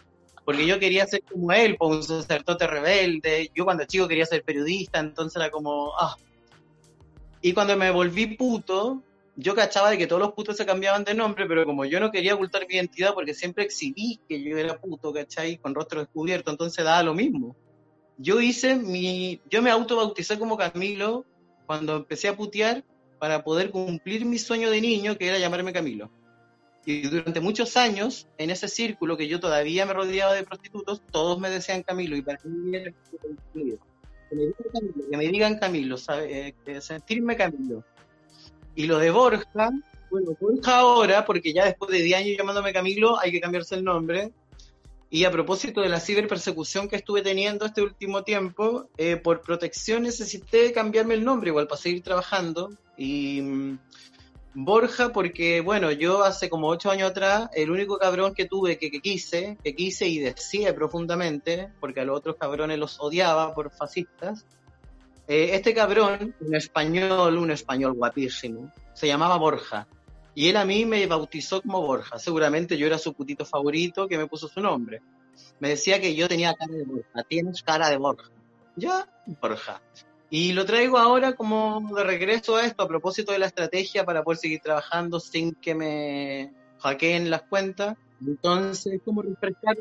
[0.48, 3.52] Porque yo quería ser como él, pues, un sacerdote rebelde.
[3.54, 6.16] Yo cuando chico quería ser periodista, entonces era como, ah.
[7.42, 9.04] Y cuando me volví puto,
[9.36, 12.12] yo cachaba de que todos los putos se cambiaban de nombre, pero como yo no
[12.12, 15.58] quería ocultar mi identidad porque siempre exhibí que yo era puto, ¿cachai?
[15.58, 17.54] Con rostro descubierto, entonces daba lo mismo.
[18.18, 21.26] Yo hice mi, yo me autobauticé como Camilo
[21.66, 22.86] cuando empecé a putear
[23.20, 26.10] para poder cumplir mi sueño de niño, que era llamarme Camilo.
[26.88, 31.38] Y durante muchos años, en ese círculo que yo todavía me rodeaba de prostitutos, todos
[31.38, 32.94] me decían Camilo, y para mí era.
[33.54, 36.56] Que me digan Camilo, que me digan Camilo, ¿sabe?
[36.66, 37.84] Eh, sentirme Camilo.
[38.74, 39.70] Y lo de Borja,
[40.10, 43.84] bueno, Borja ahora, porque ya después de 10 años llamándome Camilo, hay que cambiarse el
[43.84, 44.32] nombre.
[45.10, 50.04] Y a propósito de la ciberpersecución que estuve teniendo este último tiempo, eh, por protección
[50.04, 52.72] necesité cambiarme el nombre igual para seguir trabajando.
[52.96, 53.80] Y mm,
[54.60, 58.90] Borja, porque bueno, yo hace como 8 años atrás, el único cabrón que tuve que,
[58.90, 64.48] quise, que quise y deseé profundamente, porque a los otros cabrones los odiaba por fascistas,
[65.28, 69.88] eh, este cabrón, un español, un español guapísimo, se llamaba Borja.
[70.34, 72.18] Y él a mí me bautizó como Borja.
[72.18, 75.04] Seguramente yo era su putito favorito que me puso su nombre.
[75.60, 77.24] Me decía que yo tenía cara de Borja.
[77.30, 78.32] Tienes cara de Borja.
[78.76, 79.08] Ya,
[79.40, 79.84] Borja.
[80.30, 84.24] Y lo traigo ahora como de regreso a esto, a propósito de la estrategia para
[84.24, 87.98] poder seguir trabajando sin que me hackeen las cuentas.
[88.26, 89.78] Entonces, como refrescar,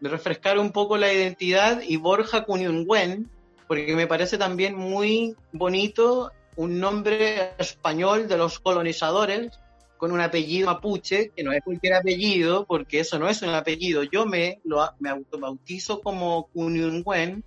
[0.00, 3.28] refrescar un poco la identidad y Borja Cunyungwen,
[3.68, 9.50] porque me parece también muy bonito un nombre español de los colonizadores
[9.96, 14.02] con un apellido mapuche, que no es cualquier apellido, porque eso no es un apellido.
[14.02, 17.44] Yo me, lo, me autobautizo como Cunyungwen,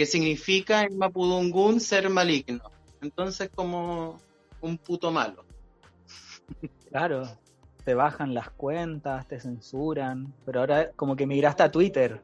[0.00, 2.62] que significa en Mapudungún ser maligno.
[3.02, 4.18] Entonces como
[4.62, 5.44] un puto malo.
[6.88, 7.28] Claro,
[7.84, 12.22] te bajan las cuentas, te censuran, pero ahora como que migraste a Twitter.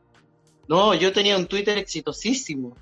[0.66, 2.74] No, yo tenía un Twitter exitosísimo.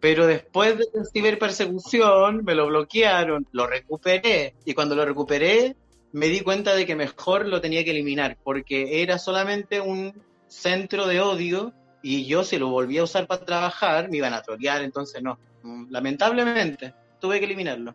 [0.00, 4.54] Pero después de la ciberpersecución me lo bloquearon, lo recuperé.
[4.66, 5.76] Y cuando lo recuperé
[6.12, 10.12] me di cuenta de que mejor lo tenía que eliminar, porque era solamente un
[10.46, 11.72] centro de odio
[12.04, 15.38] y yo si lo volvía a usar para trabajar me iban a trolear, entonces no.
[15.62, 17.94] Mm, Lamentablemente tuve que eliminarlo.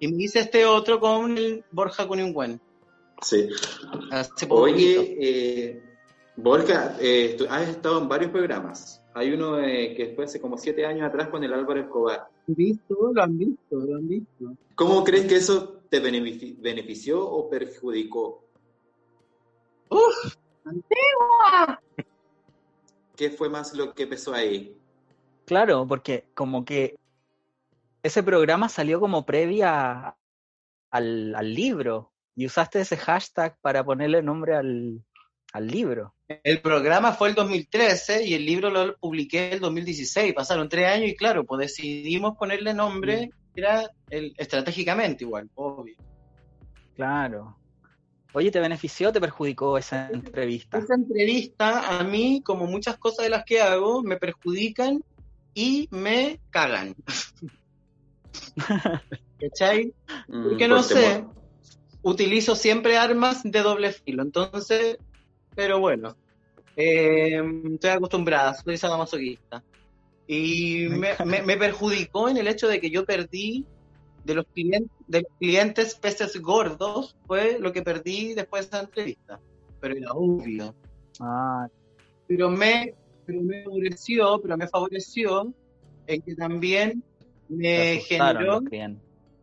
[0.00, 2.60] Y me hice este otro con el Borja Cuniungüen.
[3.20, 3.48] Sí.
[4.10, 4.46] Hace.
[4.50, 5.82] Oye, eh,
[6.34, 9.00] Borja, eh, tú has estado en varios programas.
[9.14, 12.26] Hay uno eh, que fue hace como siete años atrás con el Álvaro Escobar.
[12.46, 13.12] ¿Visto?
[13.14, 14.56] Lo han visto, lo han visto.
[14.74, 18.42] ¿Cómo crees que eso te benefici- benefició o perjudicó?
[19.90, 20.34] ¡Uf!
[20.64, 21.82] ¡Antigua!
[23.22, 24.76] ¿Qué fue más lo que pesó ahí?
[25.46, 26.98] Claro, porque como que
[28.02, 30.16] ese programa salió como previa
[30.90, 35.04] al, al libro y usaste ese hashtag para ponerle nombre al,
[35.52, 36.16] al libro.
[36.42, 40.34] El programa fue el 2013 y el libro lo publiqué el 2016.
[40.34, 45.94] Pasaron tres años y claro, pues decidimos ponerle nombre, era el, estratégicamente igual, obvio.
[46.96, 47.56] Claro.
[48.34, 50.78] Oye, ¿te benefició o te perjudicó esa entrevista?
[50.78, 55.02] Esa entrevista a mí, como muchas cosas de las que hago, me perjudican
[55.54, 56.94] y me cagan.
[59.40, 59.92] ¿Cachai?
[60.28, 61.34] Mm, Porque no por sé, temor.
[62.02, 64.22] utilizo siempre armas de doble filo.
[64.22, 64.96] Entonces,
[65.54, 66.16] pero bueno,
[66.76, 67.42] eh,
[67.74, 69.62] estoy acostumbrada, soy sadomasoquista.
[70.26, 73.66] Y Me me- me perjudicó en el hecho de que yo perdí
[74.24, 78.84] de los clientes, de los clientes peces gordos, fue lo que perdí después de esa
[78.84, 79.40] entrevista.
[79.80, 80.74] Pero era obvio.
[81.20, 81.66] Ah,
[82.28, 82.94] Pero me,
[83.26, 85.52] pero me favoreció, pero me favoreció
[86.06, 87.02] en que también
[87.48, 88.60] me generó.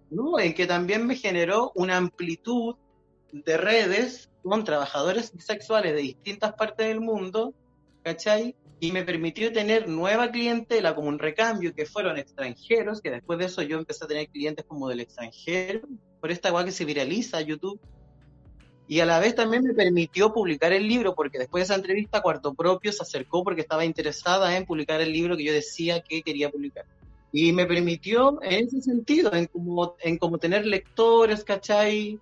[0.09, 0.39] ¿no?
[0.39, 2.75] En que también me generó una amplitud
[3.31, 7.53] de redes con trabajadores sexuales de distintas partes del mundo,
[8.01, 8.55] ¿cachai?
[8.79, 13.45] Y me permitió tener nueva clientela como un recambio que fueron extranjeros, que después de
[13.45, 15.81] eso yo empecé a tener clientes como del extranjero,
[16.21, 17.79] por esta guay que se viraliza YouTube.
[18.87, 22.21] Y a la vez también me permitió publicar el libro, porque después de esa entrevista
[22.21, 26.23] Cuarto Propio se acercó porque estaba interesada en publicar el libro que yo decía que
[26.23, 26.85] quería publicar.
[27.31, 32.19] Y me permitió en ese sentido, en como, en como tener lectores, ¿cachai?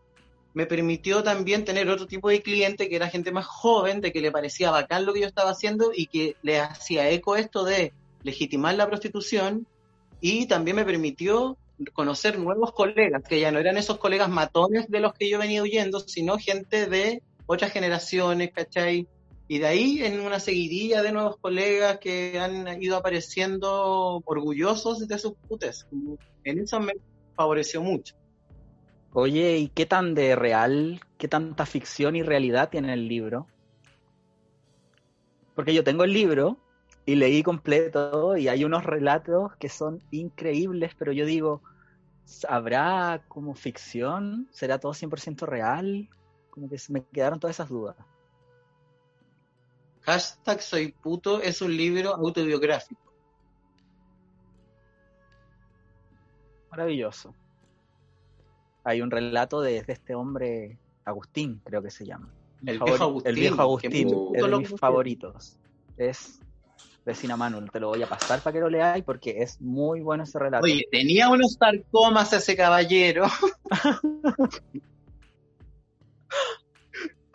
[0.57, 4.21] Me permitió también tener otro tipo de cliente que era gente más joven, de que
[4.21, 7.93] le parecía bacán lo que yo estaba haciendo y que le hacía eco esto de
[8.23, 9.67] legitimar la prostitución
[10.19, 11.57] y también me permitió
[11.93, 15.61] conocer nuevos colegas, que ya no eran esos colegas matones de los que yo venía
[15.61, 19.07] huyendo, sino gente de otras generaciones, ¿cachai?
[19.47, 25.19] Y de ahí en una seguidilla de nuevos colegas que han ido apareciendo orgullosos de
[25.19, 25.85] sus putes.
[26.43, 26.93] En eso me
[27.35, 28.15] favoreció mucho.
[29.13, 33.47] Oye, ¿y qué tan de real, qué tanta ficción y realidad tiene el libro?
[35.55, 36.57] Porque yo tengo el libro
[37.05, 41.63] y leí completo y hay unos relatos que son increíbles, pero yo digo,
[42.47, 44.47] ¿habrá como ficción?
[44.51, 46.09] ¿Será todo 100% real?
[46.51, 47.95] Como que se me quedaron todas esas dudas.
[50.01, 53.01] Hashtag Soy Puto es un libro autobiográfico.
[56.69, 57.33] Maravilloso.
[58.87, 62.31] Hay un relato de, de este hombre, Agustín, creo que se llama.
[62.65, 63.29] El viejo Agustín.
[63.29, 65.57] El viejo Agustín, es de mis favoritos.
[65.97, 66.39] Es
[67.05, 70.23] vecina Manuel, te lo voy a pasar para que lo leáis porque es muy bueno
[70.23, 70.63] ese relato.
[70.63, 73.25] Oye, tenía unos sarcomas ese caballero.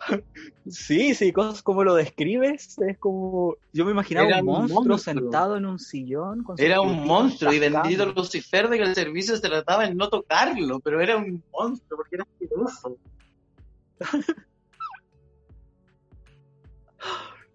[0.69, 4.97] Sí, sí, cosas como lo describes, es como, yo me imaginaba Era un monstruo, monstruo.
[4.97, 6.41] sentado en un sillón.
[6.43, 10.07] Con Era un monstruo y bendito Lucifer de que el servicio se trataba en no
[10.09, 12.97] tocarlo, pero era un monstruo porque era asqueroso.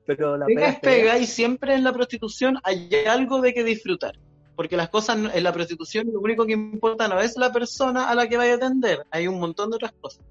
[0.09, 4.19] Pero la Pega pega y siempre en la prostitución hay algo de que disfrutar.
[4.57, 8.15] Porque las cosas en la prostitución lo único que importa no es la persona a
[8.15, 10.25] la que vaya a atender, hay un montón de otras cosas.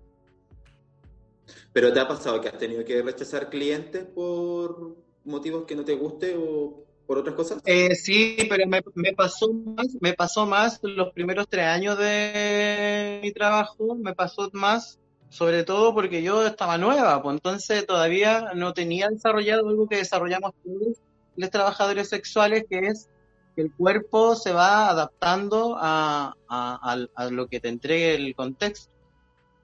[1.77, 5.93] ¿Pero te ha pasado que has tenido que rechazar clientes por motivos que no te
[5.93, 7.61] guste o por otras cosas?
[7.65, 13.19] Eh, sí, pero me, me pasó más, me pasó más los primeros tres años de
[13.21, 14.97] mi trabajo, me pasó más,
[15.29, 20.53] sobre todo porque yo estaba nueva, pues entonces todavía no tenía desarrollado algo que desarrollamos
[20.63, 20.97] todos
[21.35, 23.07] los trabajadores sexuales, que es
[23.55, 28.96] que el cuerpo se va adaptando a, a, lo que te entregue el contexto.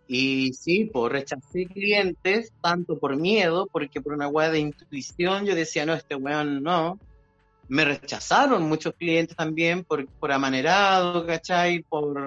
[0.07, 5.55] Y sí, pues rechacé clientes, tanto por miedo, porque por una weá de intuición yo
[5.55, 6.99] decía, no, este weón no.
[7.69, 11.81] Me rechazaron muchos clientes también por, por amanerado, ¿cachai?
[11.83, 12.17] Por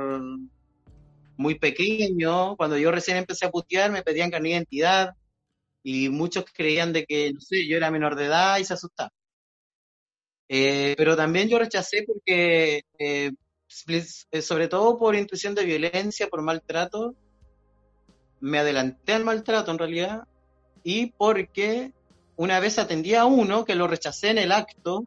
[1.37, 2.57] muy pequeño.
[2.57, 5.15] Cuando yo recién empecé a putear me pedían carnet de identidad
[5.83, 9.13] y muchos creían de que, no sé, yo era menor de edad y se asustaban.
[10.49, 13.33] Eh, pero también yo rechacé porque, eh,
[13.89, 17.15] eh, sobre todo por intuición de violencia, por maltrato,
[18.41, 20.25] me adelanté al maltrato en realidad
[20.83, 21.93] y porque
[22.37, 25.05] una vez atendí a uno que lo rechacé en el acto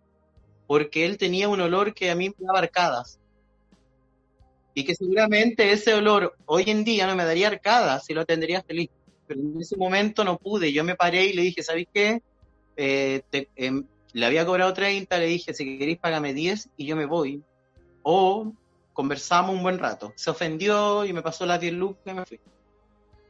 [0.68, 3.20] porque él tenía un olor que a mí me daba arcadas.
[4.76, 8.62] Y que seguramente ese olor hoy en día no me daría arcadas y lo atendería
[8.62, 8.90] feliz.
[9.26, 10.72] Pero en ese momento no pude.
[10.72, 12.22] Yo me paré y le dije, ¿sabes qué?
[12.78, 13.24] Eh,
[13.56, 17.42] em, le había cobrado 30, le dije, si queréis págame 10 y yo me voy.
[18.04, 18.54] O
[18.94, 20.14] conversamos un buen rato.
[20.16, 22.40] Se ofendió y me pasó las 10 lucas y me fui.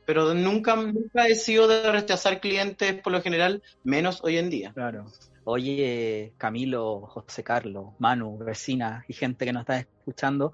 [0.10, 4.74] Pero nunca, nunca he sido de rechazar clientes por lo general, menos hoy en día.
[4.74, 5.06] Claro.
[5.44, 10.54] Oye, Camilo, José Carlos, Manu, vecina y gente que nos está escuchando,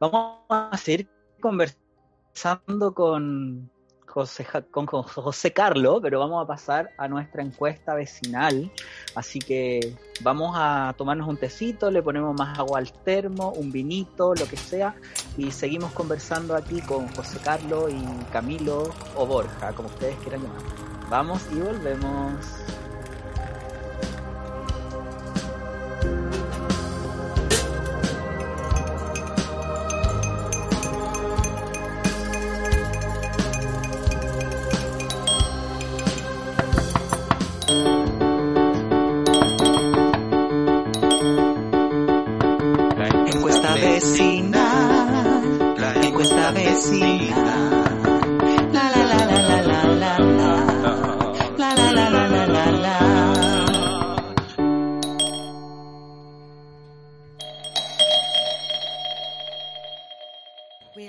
[0.00, 1.08] vamos a seguir
[1.40, 3.70] conversando con
[4.12, 8.70] José, con, José Carlos, pero vamos a pasar a nuestra encuesta vecinal.
[9.14, 14.34] Así que vamos a tomarnos un tecito, le ponemos más agua al termo, un vinito,
[14.34, 14.94] lo que sea,
[15.38, 20.62] y seguimos conversando aquí con José Carlos y Camilo o Borja, como ustedes quieran llamar.
[21.08, 22.81] Vamos y volvemos.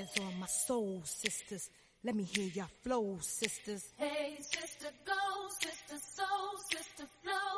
[0.03, 1.69] Where's all my soul sisters?
[2.03, 3.93] Let me hear your flow, sisters.
[3.97, 5.13] Hey, sister, go,
[5.61, 7.55] sister, soul, sister, flow,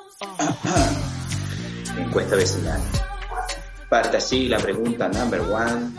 [2.06, 2.82] Encuesta vecinal.
[3.90, 5.92] Parte así la pregunta number one.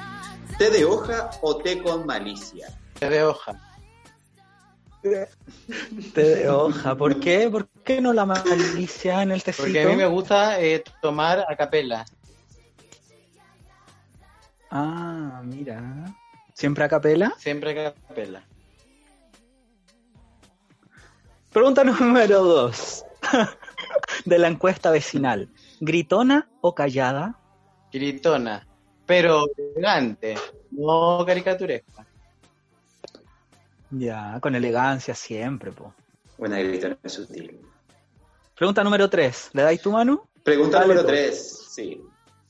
[0.57, 2.69] ¿Té de hoja o té con malicia?
[3.01, 3.61] Té de hoja.
[6.15, 6.95] Té de hoja.
[6.95, 7.51] ¿Por qué?
[7.51, 9.65] ¿Por qué no la malicia en el tecito?
[9.65, 12.07] Porque a mí me gusta eh, tomar a capela.
[14.71, 16.15] Ah, mira.
[16.57, 17.35] ¿Siempre a capela?
[17.37, 18.43] Siempre a capela.
[21.53, 23.05] Pregunta número dos.
[24.25, 25.51] De la encuesta vecinal.
[25.81, 27.39] ¿Gritona o callada?
[27.93, 28.67] Gritona.
[29.05, 30.35] Pero elegante.
[30.71, 32.07] No caricaturesca.
[33.91, 35.93] Ya, con elegancia siempre, po.
[36.39, 37.61] Una gritona sutil.
[38.57, 39.51] Pregunta número tres.
[39.53, 40.27] ¿Le dais tu mano?
[40.43, 41.09] Pregunta Dale número tú.
[41.09, 41.67] tres.
[41.69, 42.01] Sí.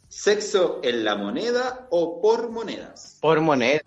[0.09, 3.19] ¿Sexo en la moneda o por monedas?
[3.21, 3.83] Por moneda.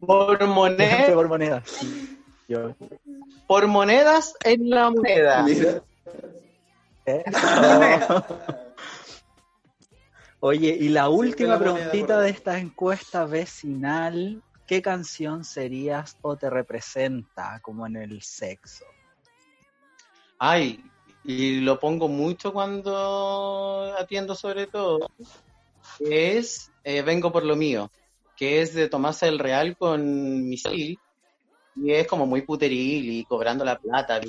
[0.00, 1.14] Por Siempre moneda.
[1.14, 1.62] por moneda.
[2.48, 2.74] Yo.
[3.46, 5.42] Por monedas en la moneda.
[5.42, 5.82] Mira.
[7.06, 7.24] ¿Eh?
[10.40, 16.48] Oye, y la última la preguntita de esta encuesta vecinal, ¿qué canción serías o te
[16.48, 18.84] representa como en el sexo?
[20.38, 20.84] Ay,
[21.24, 25.10] y lo pongo mucho cuando atiendo sobre todo,
[25.98, 27.90] es eh, Vengo por lo mío,
[28.38, 30.98] que es de Tomás el Real con Misil,
[31.74, 34.20] y es como muy puteril y cobrando la plata.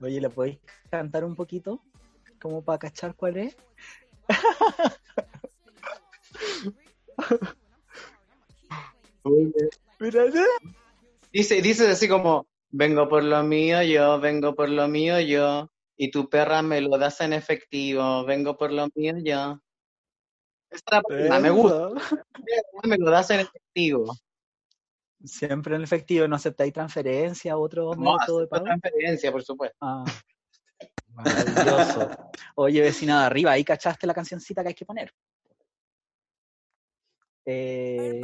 [0.00, 0.58] Oye, ¿le podéis
[0.90, 1.80] cantar un poquito?
[2.40, 3.56] Como para cachar cuál es.
[11.32, 16.10] Dice, dice así como, vengo por lo mío yo, vengo por lo mío yo, y
[16.10, 19.60] tu perra me lo das en efectivo, vengo por lo mío yo.
[20.72, 21.90] Esta la me gusta,
[22.84, 24.14] me lo das en efectivo.
[25.24, 28.64] Siempre en efectivo, ¿no aceptáis transferencia u otro No, método de pago?
[28.64, 29.76] transferencia, por supuesto.
[29.80, 30.04] Ah,
[31.08, 32.10] maravilloso.
[32.56, 35.12] Oye, vecina de arriba, ahí cachaste la cancioncita que hay que poner.
[37.44, 38.20] Eh,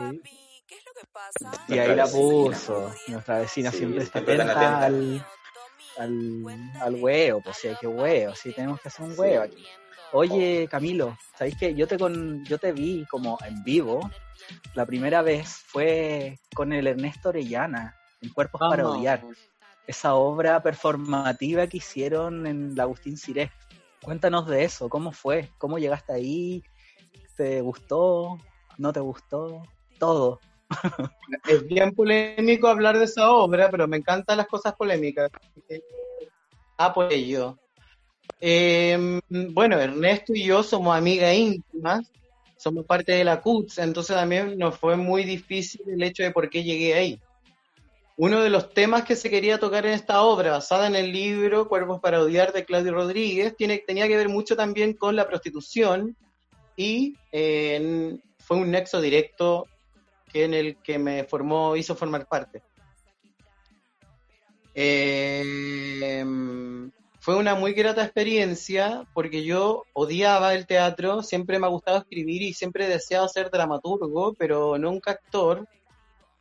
[0.66, 1.52] ¿Qué es lo que pasa?
[1.68, 2.92] y ahí la puso.
[3.08, 5.24] Nuestra vecina Sí, siempre está atenta al,
[5.96, 6.44] al,
[6.80, 9.18] al huevo, pues sí, hay que huevo, sí, tenemos que hacer un Sí.
[9.20, 9.66] huevo aquí.
[10.12, 14.00] Oye, Camilo, ¿sabéis que yo te con, yo te vi como en vivo?
[14.74, 18.88] La primera vez fue con el Ernesto Orellana, en Cuerpos para.
[18.88, 19.22] Odiar.
[19.86, 23.50] Esa obra performativa que hicieron en la Agustín Ciré.
[24.02, 25.50] Cuéntanos de eso, ¿cómo fue?
[25.58, 26.62] ¿Cómo llegaste ahí?
[27.36, 28.38] ¿Te gustó?
[28.76, 29.62] ¿No te gustó?
[29.98, 30.40] Todo.
[31.46, 35.30] Es bien polémico hablar de esa obra, pero me encantan las cosas polémicas.
[36.78, 37.58] Apoyo.
[38.40, 42.10] Eh, bueno, Ernesto y yo somos amigas íntimas,
[42.56, 46.48] somos parte de la CUTS, entonces también nos fue muy difícil el hecho de por
[46.48, 47.20] qué llegué ahí.
[48.16, 51.68] Uno de los temas que se quería tocar en esta obra, basada en el libro
[51.68, 56.16] Cuerpos para Odiar de Claudio Rodríguez, tenía que ver mucho también con la prostitución
[56.76, 59.66] y fue un nexo directo
[60.32, 62.62] que en el que me formó, hizo formar parte.
[64.74, 66.24] Eh,
[67.28, 72.40] fue una muy grata experiencia porque yo odiaba el teatro, siempre me ha gustado escribir
[72.40, 75.68] y siempre deseaba ser dramaturgo, pero nunca actor.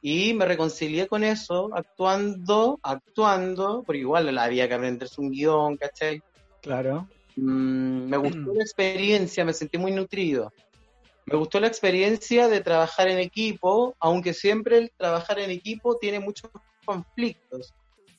[0.01, 6.21] Y me reconcilié con eso actuando, actuando, porque igual había que aprenderse un guion, ¿cachai?
[6.61, 7.09] Claro.
[7.35, 10.53] Mm, me gustó la experiencia, me sentí muy nutrido.
[11.25, 16.21] Me gustó la experiencia de trabajar en equipo, aunque siempre el trabajar en equipo tiene
[16.21, 16.49] muchos
[16.85, 17.73] conflictos.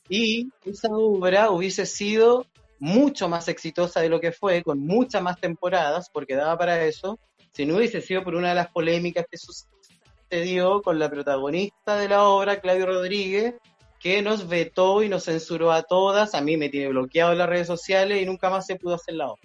[0.09, 2.45] Y esa obra hubiese sido
[2.79, 7.19] mucho más exitosa de lo que fue, con muchas más temporadas, porque daba para eso,
[7.51, 12.09] si no hubiese sido por una de las polémicas que sucedió con la protagonista de
[12.09, 13.55] la obra, Claudio Rodríguez,
[13.99, 17.49] que nos vetó y nos censuró a todas, a mí me tiene bloqueado en las
[17.49, 19.41] redes sociales y nunca más se pudo hacer la obra.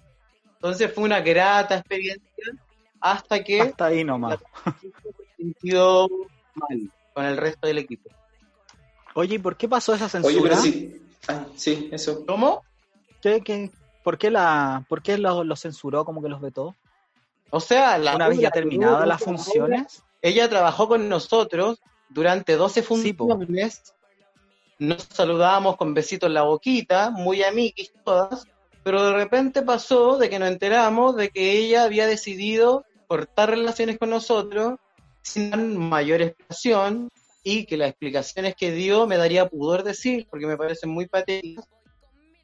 [0.55, 2.25] Entonces fue una grata experiencia
[3.01, 4.39] hasta que Hasta ahí nomás.
[4.81, 6.09] se sintió
[6.55, 8.09] mal con el resto del equipo.
[9.15, 10.43] Oye, ¿y por qué pasó esa Oye, censura?
[10.51, 11.03] pero sí.
[11.29, 12.25] Ah, sí, eso.
[12.27, 12.63] ¿Cómo?
[13.23, 13.71] ¿Qué, qué-
[14.03, 16.75] por qué, la, por qué lo, lo censuró, como que los vetó?
[17.51, 20.03] O sea, la Una vez ya terminadas las funciones.
[20.21, 23.29] Ella trabajó con nosotros durante 12 Sí, po.
[23.29, 23.95] funciones.
[24.79, 28.45] Nos saludábamos con besitos en la boquita, muy amiguis todas.
[28.83, 33.99] pero de repente pasó de que nos enteramos de que ella había decidido cortar relaciones
[33.99, 34.75] con nosotros
[35.23, 37.09] sin dar mayor explicación
[37.45, 41.69] y que las explicaciones que dio me daría pudor decir porque me parecen muy patéticas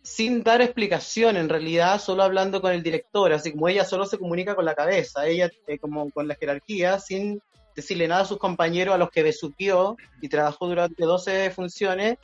[0.03, 4.19] sin dar explicación en realidad, solo hablando con el director, así como ella solo se
[4.19, 7.41] comunica con la cabeza, ella eh, como con la jerarquía, sin
[7.77, 12.17] decirle nada a sus compañeros a los que besuqueó y trabajó durante 12 funciones,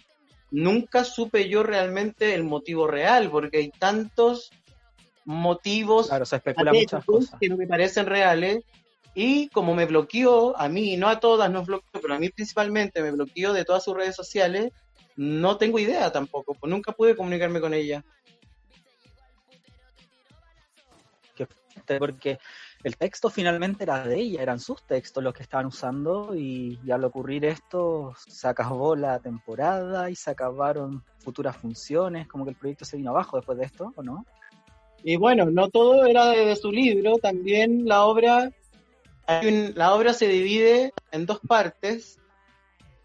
[0.50, 4.50] nunca supe yo realmente el motivo real, porque hay tantos
[5.24, 7.38] motivos Claro, se especula muchas cosas.
[7.38, 8.64] que no me parecen reales.
[9.18, 13.00] Y como me bloqueó, a mí, no a todas nos bloqueó, pero a mí principalmente
[13.00, 14.74] me bloqueó de todas sus redes sociales,
[15.16, 18.04] no tengo idea tampoco, pues nunca pude comunicarme con ella.
[21.98, 22.38] porque
[22.82, 26.90] el texto finalmente era de ella, eran sus textos los que estaban usando y, y
[26.90, 32.56] al ocurrir esto se acabó la temporada y se acabaron futuras funciones, como que el
[32.56, 34.26] proyecto se vino abajo después de esto, ¿o no?
[35.02, 38.50] Y bueno, no todo era de, de su libro, también la obra,
[39.26, 42.18] la obra se divide en dos partes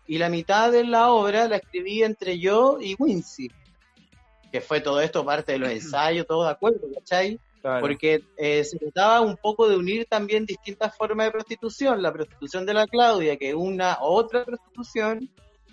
[0.08, 3.50] y la mitad de la obra la escribí entre yo y Wincy,
[4.52, 7.40] que fue todo esto parte de los ensayos, todo de acuerdo, ¿cachai?
[7.62, 12.66] Porque eh, se trataba un poco de unir también distintas formas de prostitución, la prostitución
[12.66, 15.30] de la Claudia, que es una otra prostitución,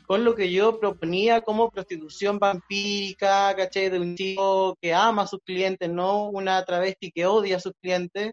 [0.06, 3.88] con lo que yo proponía como prostitución vampírica, ¿cachai?
[3.88, 7.72] De un chico que ama a sus clientes, no una travesti que odia a sus
[7.80, 8.32] clientes.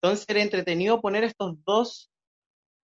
[0.00, 2.10] Entonces era entretenido poner estos dos,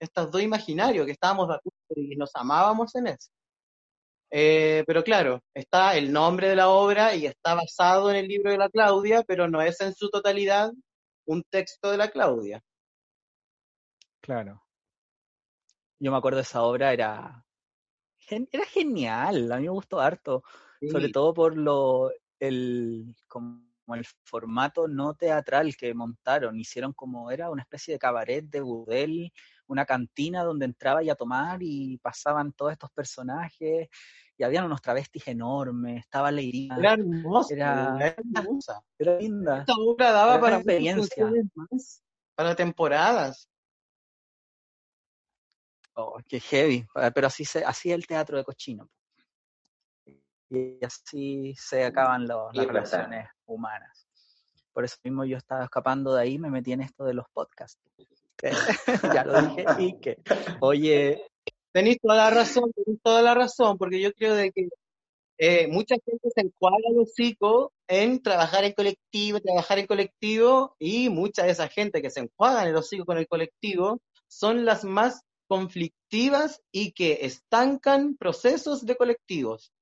[0.00, 3.30] estos dos imaginarios, que estábamos de acuerdo y nos amábamos en eso.
[4.32, 8.52] Eh, pero claro, está el nombre de la obra y está basado en el libro
[8.52, 10.72] de la Claudia, pero no es en su totalidad
[11.26, 12.62] un texto de la Claudia.
[14.20, 14.62] Claro.
[15.98, 17.44] Yo me acuerdo de esa obra, era,
[18.28, 20.44] era genial, a mí me gustó harto,
[20.90, 27.50] sobre todo por lo, el, como el formato no teatral que montaron, hicieron como, era
[27.50, 29.32] una especie de cabaret de budel,
[29.66, 33.88] una cantina donde entraba y a tomar y pasaban todos estos personajes,
[34.36, 38.82] y habían unos travestis enormes, estaba Leirina, Era hermosa, Era- era hermosa.
[38.98, 39.58] era linda.
[39.60, 41.30] Esta obra daba Era para experiencia.
[41.54, 42.02] más,
[42.34, 43.48] para temporadas.
[45.94, 48.88] Oh, qué heavy, pa- pero así, se, así es el teatro de cochino.
[50.52, 54.06] Y así se acaban las relaciones humanas.
[54.72, 57.80] Por eso mismo yo estaba escapando de ahí, me metí en esto de los podcasts.
[59.14, 60.16] ya lo dije, y que,
[60.60, 61.30] oye,
[61.72, 64.68] Tenéis toda la razón, tenéis toda la razón, porque yo creo de que
[65.38, 71.08] eh, mucha gente se encuadra el hocico en trabajar en colectivo, trabajar en colectivo, y
[71.10, 74.84] mucha de esa gente que se encuadra en el hocico con el colectivo son las
[74.84, 79.72] más conflictivas y que estancan procesos de colectivos.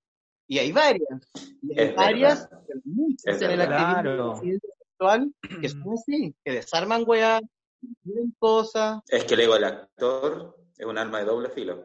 [0.49, 1.21] Y hay varias,
[1.63, 2.49] y hay Es varias,
[2.85, 4.35] muchas en el activismo Claro.
[4.35, 7.43] disidencia sexual que son así, que desarman weas,
[8.03, 11.85] tienen cosas, Es que el ego del actor es un arma de doble filo.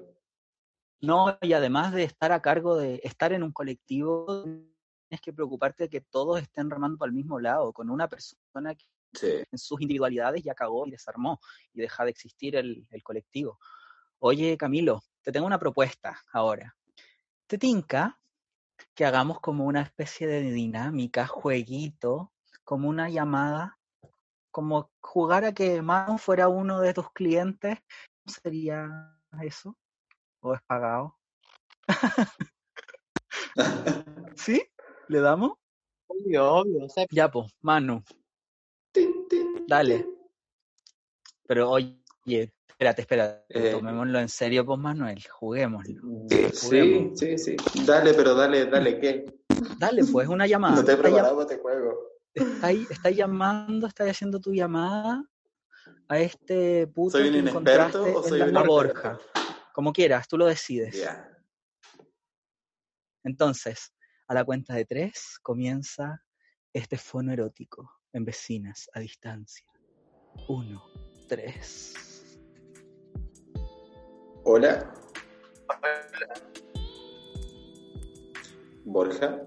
[1.01, 5.83] no, y además de estar a cargo de estar en un colectivo, tienes que preocuparte
[5.83, 8.85] de que todos estén remando al mismo lado, con una persona que
[9.15, 9.43] Sí.
[9.51, 11.39] en sus individualidades ya cagó y desarmó
[11.71, 13.59] y deja de existir el, el colectivo.
[14.17, 16.75] Oye, Camilo, te tengo una propuesta ahora.
[17.45, 18.19] ¿Te tinca
[18.95, 22.31] que hagamos como una especie de dinámica, jueguito,
[22.63, 23.79] como una llamada,
[24.51, 27.77] como jugar a que Manu fuera uno de tus clientes?
[28.23, 29.75] ¿Cómo sería eso?
[30.41, 31.17] ¿O es pagado?
[34.35, 34.63] ¿Sí?
[35.07, 35.53] ¿Le damos?
[36.07, 38.03] obvio, obvio, Ya, pues, Manu,
[39.67, 40.05] Dale.
[41.47, 43.71] pero oye, espérate, espérate, Eh.
[43.71, 46.01] tomémoslo en serio, pues Manuel, juguémoslo.
[46.29, 47.19] Sí, Juguemos.
[47.19, 47.55] sí, sí.
[47.85, 49.25] Dale, pero dale, dale, ¿qué?
[49.77, 50.75] Dale, pues, una llamada.
[50.75, 52.09] No te he preparado para este juego.
[52.33, 55.23] está ahí- está llamando, está haciendo tu llamada
[56.07, 58.63] a este puto ¿Soy un que inexperto encontraste o soy en la?
[58.63, 59.19] Borja.
[59.73, 60.95] Como quieras, tú lo decides.
[60.99, 61.29] Ya.
[63.23, 63.93] Entonces,
[64.27, 66.23] a la cuenta de tres comienza
[66.73, 69.65] este fono erótico en vecinas a distancia.
[70.47, 70.83] Uno,
[71.27, 71.93] tres.
[74.45, 74.93] Hola.
[78.83, 79.41] Borja,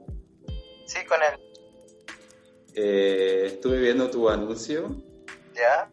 [0.87, 1.39] sí, con él,
[2.75, 4.89] eh, estuve viendo tu anuncio
[5.55, 5.91] ¿ya?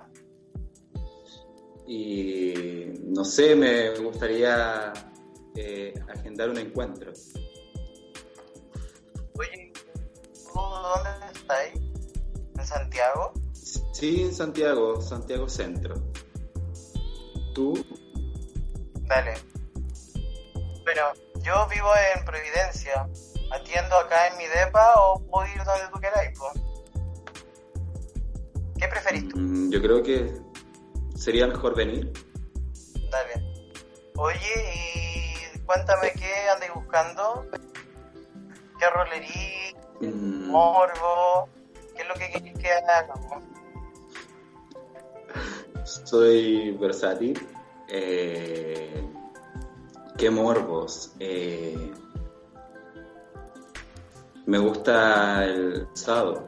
[1.86, 4.94] y no sé, me gustaría
[5.58, 7.12] eh, agendar un encuentro.
[9.38, 11.92] Oye, ¿tú dónde estás ahí?
[12.58, 13.34] ¿En Santiago?
[13.52, 15.96] Sí, en Santiago, Santiago Centro.
[17.54, 17.74] ¿Tú?
[19.14, 19.36] Dale.
[20.84, 21.02] Bueno,
[21.44, 23.08] yo vivo en Providencia,
[23.52, 26.50] atiendo acá en mi depa o puedo ir donde tú queráis, po.
[28.80, 29.38] ¿Qué preferís tú?
[29.38, 30.34] Mm, Yo creo que
[31.16, 32.12] sería mejor venir.
[33.12, 33.34] Dale.
[34.18, 37.46] Oye, y cuéntame qué andáis buscando.
[38.80, 39.76] ¿Qué rolerí?
[40.02, 41.50] Mm, ¿Morbo?
[41.96, 43.44] ¿Qué es lo que queréis que hagamos?
[45.86, 47.53] Soy versátil.
[47.90, 49.08] Eh,
[50.18, 51.12] ¿Qué morbos?
[51.20, 51.92] Eh,
[54.46, 56.48] me gusta el sábado.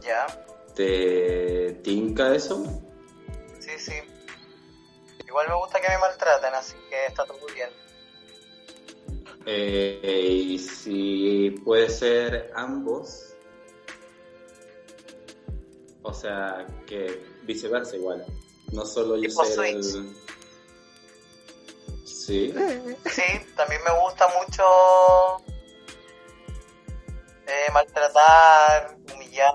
[0.00, 0.26] Ya,
[0.74, 2.62] ¿Te tinca eso?
[3.58, 3.92] sí, sí.
[5.26, 7.70] Igual me gusta que me maltraten, así que está todo bien.
[9.46, 13.34] Eh, y si puede ser ambos.
[16.02, 18.24] O sea, que viceversa igual.
[18.72, 19.94] No solo yo switch.
[19.94, 20.16] el...
[22.04, 22.52] Sí.
[23.10, 23.22] Sí,
[23.56, 24.64] también me gusta mucho
[27.46, 29.54] eh, maltratar, humillar.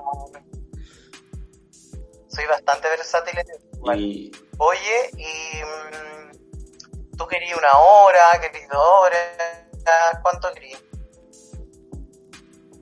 [2.28, 3.46] Soy bastante versátil en
[3.76, 4.00] igual.
[4.00, 10.82] Y Oye, y mm, tú querías una hora, querías dos horas, ¿cuánto querías?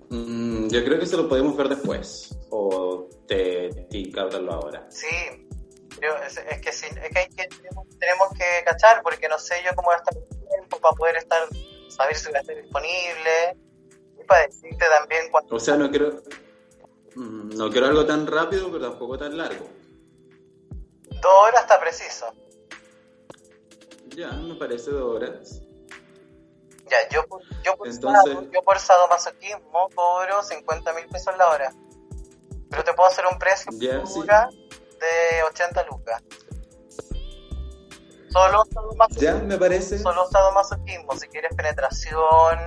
[0.09, 2.37] mm, yo creo que eso lo podemos ver después.
[2.51, 4.87] O te hablarlo ahora.
[4.91, 5.48] Sí,
[5.99, 9.37] pero es, es que, sí, es que, hay que tenemos, tenemos que cachar porque no
[9.39, 11.41] sé yo cómo va a estar el tiempo para poder estar,
[11.89, 13.57] saber si va a estar disponible
[14.19, 15.55] y para decirte también cuánto.
[15.55, 16.21] O sea, no quiero...
[17.15, 19.67] mm, No quiero algo tan rápido, pero tampoco tan largo.
[21.21, 22.33] Dos horas está preciso.
[24.15, 25.61] Ya, me parece dos horas.
[26.89, 27.23] Ya, yo,
[27.63, 31.71] yo, por, Entonces- sado- yo por sadomasoquismo cobro 50 mil pesos la hora.
[32.69, 34.19] Pero te puedo hacer un precio Ya, sí.
[34.99, 36.21] De 80 lucas.
[38.31, 39.21] Solo sadomasoquismo.
[39.21, 39.97] Ya, me parece.
[39.99, 41.15] Solo sadomasoquismo.
[41.17, 42.59] Si quieres penetración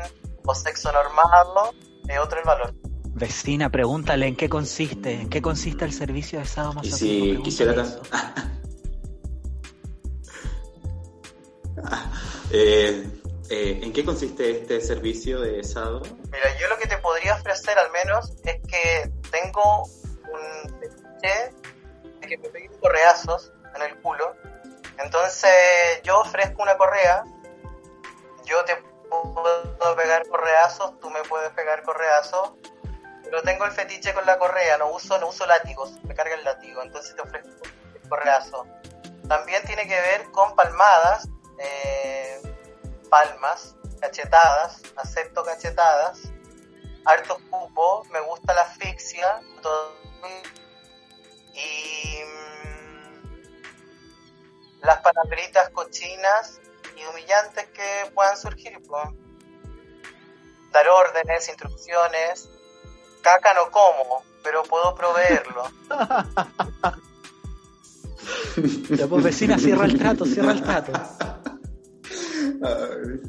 [0.45, 1.73] o sexo normado,
[2.09, 2.75] es otro el valor.
[3.15, 6.99] Vecina, pregúntale en qué consiste, en qué consiste el servicio de Y sadomasoquismo.
[6.99, 7.85] si Pregúntale quisiera.
[12.55, 13.07] Eh,
[13.49, 16.03] eh, ¿En qué consiste este servicio de Sado?
[16.31, 20.81] Mira, yo lo que te podría ofrecer al menos es que tengo un
[22.33, 24.35] que me peguen correazos en el culo.
[24.99, 27.25] Entonces yo ofrezco una correa,
[28.45, 28.77] yo te
[29.09, 32.53] puedo pegar correazos, tú me puedes pegar correazos,
[33.25, 36.45] pero tengo el fetiche con la correa, no uso, no uso látigos, me carga el
[36.45, 37.51] látigo, entonces te ofrezco
[37.95, 38.67] el correazo.
[39.29, 41.29] También tiene que ver con palmadas,
[41.59, 42.41] eh,
[43.11, 46.21] palmas, cachetadas, acepto cachetadas,
[47.05, 49.95] harto cupo, me gusta la asfixia, todo,
[51.55, 53.33] y mm,
[54.87, 56.61] las palabritas cochinas
[56.97, 59.05] y humillantes que puedan surgir, pues.
[60.73, 62.49] dar órdenes, instrucciones,
[63.23, 65.65] caca no como, pero puedo proveerlo.
[68.91, 70.93] Ya pues vecina, cierra el trato, cierra el trato.
[72.63, 73.21] Ay,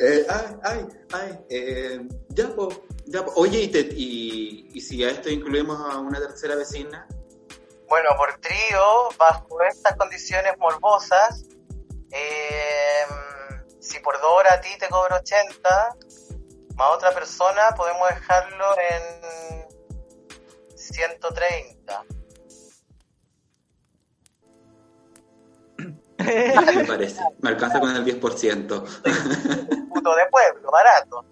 [0.00, 2.68] Eh, ay, ay, ay, eh, ya, po,
[3.06, 3.32] ya, po.
[3.36, 7.06] Oye, y, te- y, y si a esto incluimos a una tercera vecina,
[7.88, 11.46] Bueno, por trío, bajo estas condiciones morbosas,
[12.10, 13.04] eh,
[13.80, 15.96] si por dos horas a ti te cobro 80,
[16.76, 19.66] más otra persona, podemos dejarlo en
[20.76, 22.04] 130.
[26.18, 28.20] me parece, me alcanza con el 10%.
[29.88, 31.24] Puto de pueblo, barato.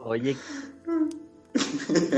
[0.00, 0.36] Oye,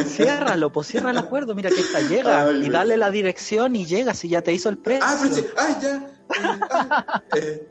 [0.07, 3.87] ciérralo, pues cierra el acuerdo, mira que esta llega Ay, y dale la dirección y
[3.87, 5.05] llega si ya te hizo el precio.
[5.07, 5.97] Ah, pero sí, ay, ya.
[5.97, 6.11] eh,
[6.71, 7.69] ay, eh,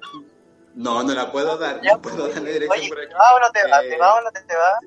[0.75, 3.13] no, no la puedo dar, Ya, no puedo dar la dirección Oye, por ¿te aquí.
[3.13, 3.83] va o no te va?
[3.83, 4.79] Eh, ¿Te va o no te, te va?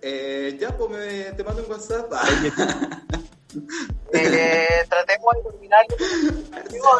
[0.00, 2.12] Eh, ya, pues me, te mando un WhatsApp.
[4.12, 5.52] Eh, tratemos de con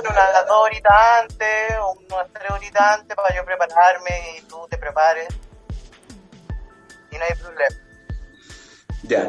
[0.00, 4.78] unas dos horitas antes o unas tres horitas antes para yo prepararme y tú te
[4.78, 5.28] prepares.
[9.08, 9.28] Ya,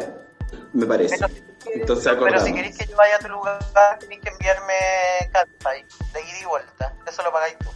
[0.74, 1.18] me parece.
[1.18, 3.60] Pero Entonces pero si queréis que yo vaya a tu lugar,
[4.00, 4.74] tenéis que enviarme
[5.32, 6.94] Catpay de ida y vuelta.
[7.08, 7.70] Eso lo pagáis tú.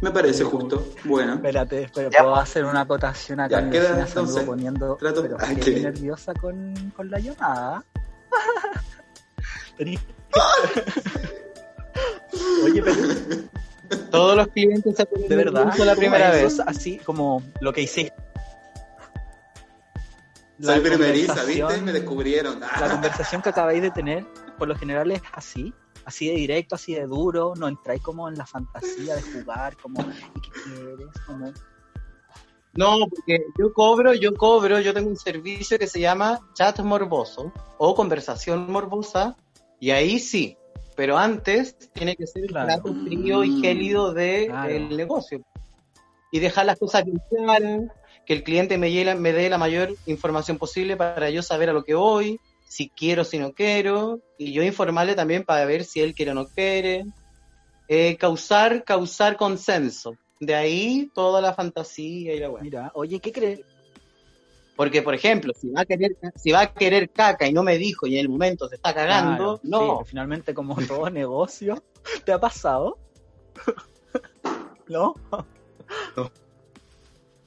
[0.00, 0.86] Me parece justo.
[1.04, 3.60] Bueno, Espérate, espera, Ya, puedo hacer una acotación acá.
[3.62, 4.44] Ya, queda entonces.
[4.44, 7.84] poniendo Trato- pero qué qué- nerviosa con, con la llamada.
[12.64, 12.96] Oye, pero
[14.10, 16.60] Todos los clientes se de verdad, la ¿cómo primera vez.
[16.60, 18.14] así como lo que hiciste.
[20.60, 21.60] soy La primeriza, ¿viste?
[21.62, 22.60] conversación- Me descubrieron.
[22.80, 24.24] La conversación que acabáis de tener,
[24.58, 25.72] por lo general es así.
[26.06, 30.02] Así de directo, así de duro, no entráis como en la fantasía de jugar, como,
[30.02, 31.08] ¿y qué quieres?
[31.26, 31.50] Como,
[32.74, 37.52] No, porque yo cobro, yo cobro, yo tengo un servicio que se llama chat morboso
[37.78, 39.34] o conversación morbosa,
[39.80, 40.58] y ahí sí,
[40.96, 44.96] pero antes tiene que ser el plato frío y gélido del Claro.
[44.96, 45.42] negocio.
[46.30, 47.82] Y dejar las cosas bien claras,
[48.26, 51.94] que el cliente me, dé la mayor información posible para yo saber a lo que
[51.94, 56.32] voy, si quiero, si no quiero, y yo informarle también para ver si él quiere
[56.32, 57.04] o no quiere.
[57.86, 60.16] Eh, causar, causar consenso.
[60.40, 62.62] De ahí toda la fantasía y la weá.
[62.62, 63.60] mira, oye, ¿qué crees?
[64.76, 67.78] Porque, por ejemplo, si va a querer, si va a querer caca y no me
[67.78, 70.04] dijo y en el momento se está cagando, Claro, no.
[70.04, 71.82] finalmente como todo negocio,
[72.24, 72.98] ¿te ha pasado?
[74.88, 75.14] ¿No?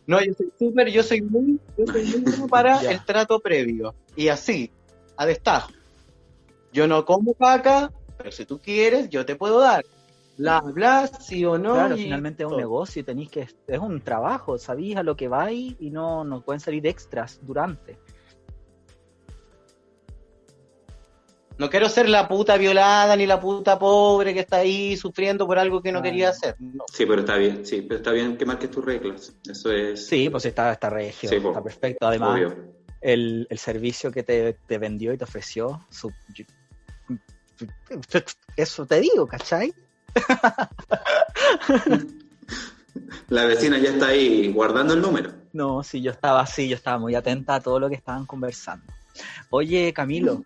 [0.05, 2.91] No, yo soy súper, yo soy muy, yo soy muy bueno para Ya.
[2.91, 3.93] el trato previo.
[4.15, 4.71] Y así,
[5.17, 5.69] a destajo.
[6.71, 9.83] Yo no como caca, pero si tú quieres, yo te puedo dar.
[10.37, 11.73] Bla, bla, sí o no.
[11.73, 12.59] claro, y finalmente es un todo.
[12.59, 16.41] negocio y tenéis que, es un trabajo, sabéis a lo que vais y no, no
[16.41, 17.97] pueden salir extras durante.
[21.57, 25.57] No quiero ser la puta violada ni la puta pobre que está ahí sufriendo por
[25.57, 26.55] algo que no quería hacer.
[26.59, 26.85] No.
[26.93, 29.33] Sí, pero está bien, sí, pero está bien que marques tus reglas.
[29.49, 31.47] Eso es Sí, pues está, está regio, Sí, po.
[31.47, 32.05] está perfecto.
[32.07, 32.53] Además,
[33.01, 36.13] el, el servicio que te, te vendió y te ofreció, su-
[38.55, 39.73] eso te digo, ¿cachai?
[43.29, 45.33] La vecina ya está ahí guardando el número.
[45.53, 48.85] No, sí, yo estaba así, yo estaba muy atenta a todo lo que estaban conversando.
[49.49, 50.43] Oye, Camilo,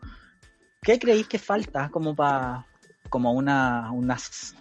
[0.82, 2.66] ¿qué creéis que falta como para
[3.10, 3.92] como una,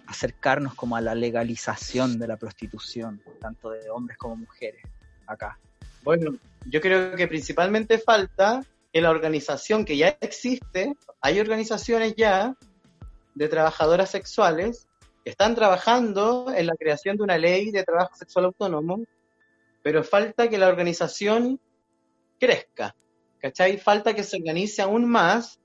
[0.06, 4.82] acercarnos como a la legalización de la prostitución, tanto de hombres como mujeres,
[5.26, 5.56] acá?
[6.02, 6.32] Bueno,
[6.66, 12.56] yo creo que principalmente falta que la organización que ya existe, hay organizaciones ya
[13.34, 14.88] de trabajadoras sexuales
[15.24, 19.04] están trabajando en la creación de una ley de trabajo sexual autónomo,
[19.82, 21.60] pero falta que la organización
[22.38, 22.94] crezca,
[23.38, 23.78] ¿cachai?
[23.78, 25.60] Falta que se organice aún más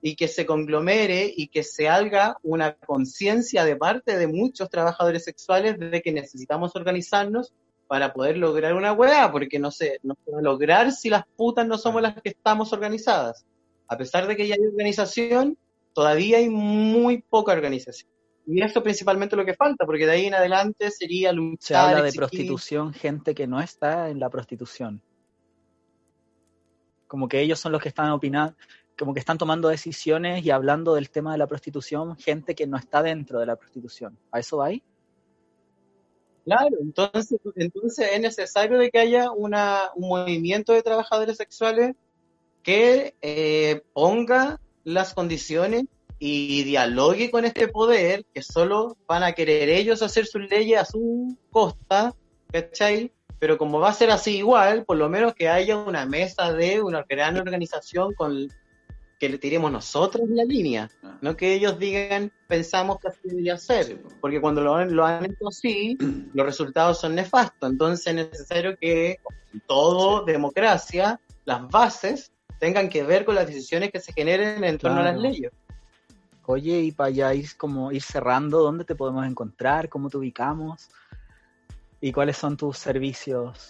[0.00, 5.24] y que se conglomere y que se haga una conciencia de parte de muchos trabajadores
[5.24, 7.52] sexuales de que necesitamos organizarnos
[7.88, 9.98] para poder lograr una weá, porque no no se
[10.36, 13.44] a lograr si las putas no somos las que estamos organizadas.
[13.88, 15.56] A pesar de que ya hay organización,
[15.94, 18.10] todavía hay muy poca organización.
[18.50, 22.02] Y eso principalmente lo que falta, porque de ahí en adelante sería luchar, Se habla
[22.02, 22.20] de exigir.
[22.20, 25.02] prostitución, gente que no está en la prostitución.
[27.06, 28.56] Como que ellos son los que están opinando,
[28.98, 32.78] como que están tomando decisiones y hablando del tema de la prostitución, gente que no
[32.78, 34.18] está dentro de la prostitución.
[34.32, 34.82] ¿A eso va ahí?
[36.46, 41.94] Claro, entonces, entonces es necesario de que haya una, un movimiento de trabajadores sexuales
[42.62, 45.84] que eh, ponga las condiciones
[46.18, 50.84] y dialogue con este poder que solo van a querer ellos hacer sus leyes a
[50.84, 52.14] su costa,
[52.52, 53.12] ¿cachai?
[53.38, 56.82] Pero como va a ser así igual, por lo menos que haya una mesa de
[56.82, 58.48] una gran organización con
[59.20, 61.18] que le tiremos nosotros la línea, Ah.
[61.20, 64.08] no que ellos digan pensamos que así debería ser, Sí, po.
[64.20, 65.96] porque cuando lo, han- lo han hecho así,
[66.34, 67.68] los resultados son nefastos.
[67.70, 69.18] Entonces es necesario que
[69.66, 75.00] todo democracia, las bases tengan que ver con las decisiones que se generen en torno
[75.00, 75.50] a las leyes.
[76.50, 79.90] Oye, y para ya ir como ir cerrando, ¿dónde te podemos encontrar?
[79.90, 80.88] ¿Cómo te ubicamos?
[82.00, 83.68] ¿Y cuáles son tus servicios?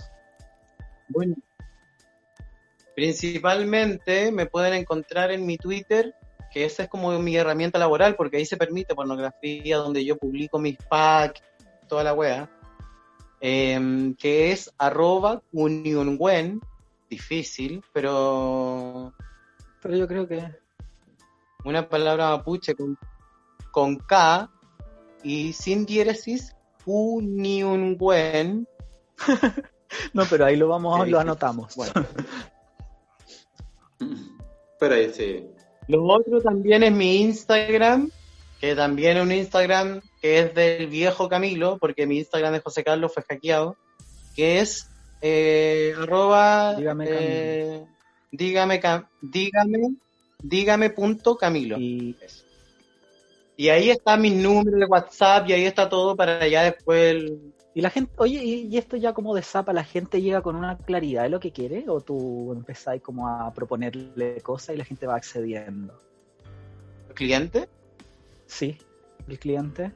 [1.09, 1.35] Bueno,
[2.95, 6.15] principalmente me pueden encontrar en mi Twitter,
[6.53, 10.61] que esa es como mi herramienta laboral, porque ahí se permite pornografía, donde yo publico
[10.61, 11.43] mis packs,
[11.89, 12.49] toda la wea,
[13.41, 16.61] em, que es arroba unionwen,
[17.11, 19.13] difícil, pero
[19.83, 20.68] Pero yo creo que
[21.69, 22.99] una palabra mapuche con,
[23.71, 24.51] con K
[25.23, 26.57] y sin diéresis,
[26.87, 28.67] unionwen.
[30.15, 31.77] no, pero ahí lo vamos, lo anotamos.
[31.77, 31.93] Bueno.
[34.81, 35.45] Pero ahí sí.
[35.89, 38.13] Lo otro también es mi Instagram,
[38.61, 42.85] que también es un Instagram que es del viejo Camilo, porque mi Instagram de José
[42.85, 43.77] Carlos fue hackeado,
[44.37, 44.89] que es
[45.21, 47.85] eh, arroba Dígame eh,
[48.31, 48.81] dígame,
[49.21, 49.97] dígame,
[50.43, 51.77] dígame punto Camilo.
[51.79, 52.17] Y
[53.57, 57.53] Y ahí está mi número de WhatsApp y ahí está todo para ya después el-
[57.75, 60.79] Y la gente, oye, y, esto ya como de zapa, ¿la gente llega con una
[60.79, 61.85] claridad de lo que quiere?
[61.89, 66.01] ¿O tú empezáis como a proponerle cosas y la gente va accediendo?
[67.15, 67.69] cliente.
[68.47, 68.79] Sí,
[69.29, 69.93] el cliente.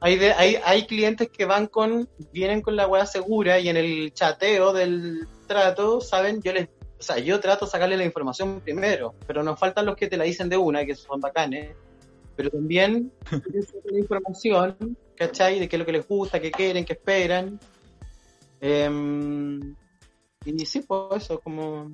[0.00, 3.76] Hay, de- hay, hay clientes que van con, vienen con la weá segura y en
[3.76, 6.68] el chateo del trato, saben, yo les,
[7.00, 10.18] o sea, yo trato de sacarle la información primero, pero nos faltan los que te
[10.18, 11.74] la dicen de una, que son bacanes,
[12.36, 15.58] pero también saber información, ¿cachai?
[15.58, 17.58] De qué es lo que les gusta, qué quieren, qué esperan.
[18.60, 19.74] Em,
[20.44, 21.90] y sí, pues eso, como...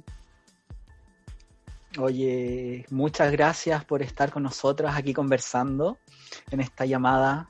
[1.99, 5.99] Oye, muchas gracias por estar con nosotras aquí conversando
[6.51, 7.49] en esta llamada.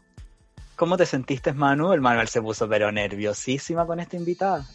[0.76, 1.94] ¿Cómo te sentiste, Manu?
[1.94, 4.66] El Manuel se puso pero nerviosísima con esta invitada.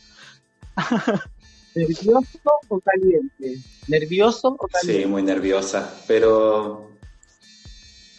[1.74, 3.58] ¿Nervioso o caliente?
[3.88, 5.04] ¿Nervioso o caliente?
[5.04, 6.92] Sí, muy nerviosa, pero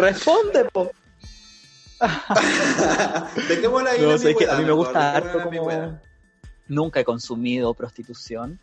[0.02, 0.90] Responde, po.
[3.48, 4.02] dejémosla ahí.
[4.02, 6.00] No, sé, es que a mí me gusta harto como...
[6.66, 8.58] Nunca he consumido prostitución,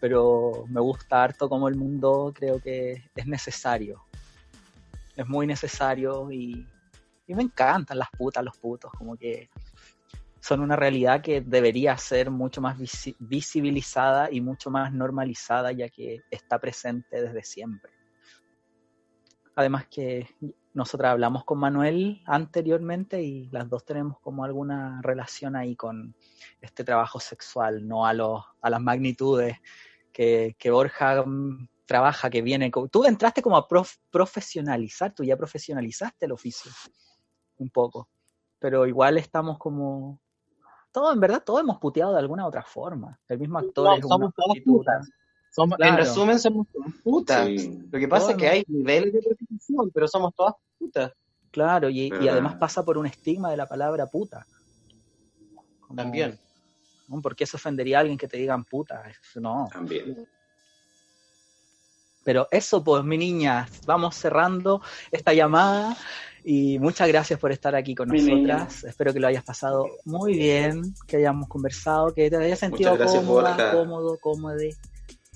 [0.00, 4.02] pero me gusta harto como el mundo creo que es necesario.
[5.16, 6.66] Es muy necesario y,
[7.26, 9.48] y me encantan las putas, los putos, como que
[10.42, 15.88] son una realidad que debería ser mucho más visi- visibilizada y mucho más normalizada ya
[15.88, 17.92] que está presente desde siempre.
[19.54, 20.26] Además que
[20.74, 26.16] nosotras hablamos con Manuel anteriormente y las dos tenemos como alguna relación ahí con
[26.60, 29.58] este trabajo sexual, no a, los, a las magnitudes
[30.12, 31.24] que, que Borja
[31.86, 32.72] trabaja, que viene.
[32.90, 36.72] Tú entraste como a prof- profesionalizar, tú ya profesionalizaste el oficio
[37.58, 38.08] un poco,
[38.58, 40.20] pero igual estamos como...
[40.92, 43.18] Todo, en verdad, todos hemos puteado de alguna otra forma.
[43.28, 45.10] El mismo actor No, es somos una putas.
[45.50, 45.92] Somos- Claro.
[45.92, 47.46] En resumen, somos todas putas.
[47.46, 47.82] Sí.
[47.90, 51.12] Lo que pasa es que hay niveles de prostitución, pero somos todas putas
[51.50, 52.28] Claro, y, y ¿Verdad?
[52.30, 54.46] además pasa por un estigma de la palabra puta.
[55.80, 56.38] Como, también.
[57.22, 59.02] ¿Por qué se ofendería a alguien que te digan puta?
[59.36, 59.68] No.
[59.70, 60.26] También.
[62.24, 65.96] Pero eso, pues, mi niña, vamos cerrando esta llamada
[66.44, 68.84] y muchas gracias por estar aquí con Mi nosotras.
[68.84, 73.56] Espero que lo hayas pasado muy bien, que hayamos conversado, que te hayas sentido cómoda,
[73.72, 74.76] cómodo, cómode.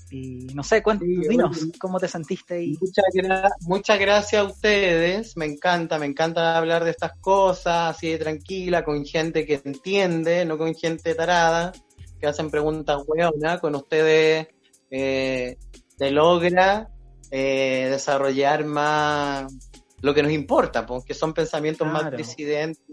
[0.09, 4.45] Y no sé, cuént- Sí, dinos cómo te sentiste y Muchas, gra- muchas gracias a
[4.45, 5.35] ustedes.
[5.35, 10.45] Me encanta, me encanta hablar de estas cosas así de tranquila, con gente que entiende,
[10.45, 11.73] no con gente tarada,
[12.21, 13.59] que hacen preguntas hueonas.
[13.59, 14.47] Con ustedes
[14.89, 15.57] eh,
[15.97, 16.89] se logra
[17.31, 19.53] eh, desarrollar más
[20.01, 22.83] lo que nos importa, porque son pensamientos más disidentes.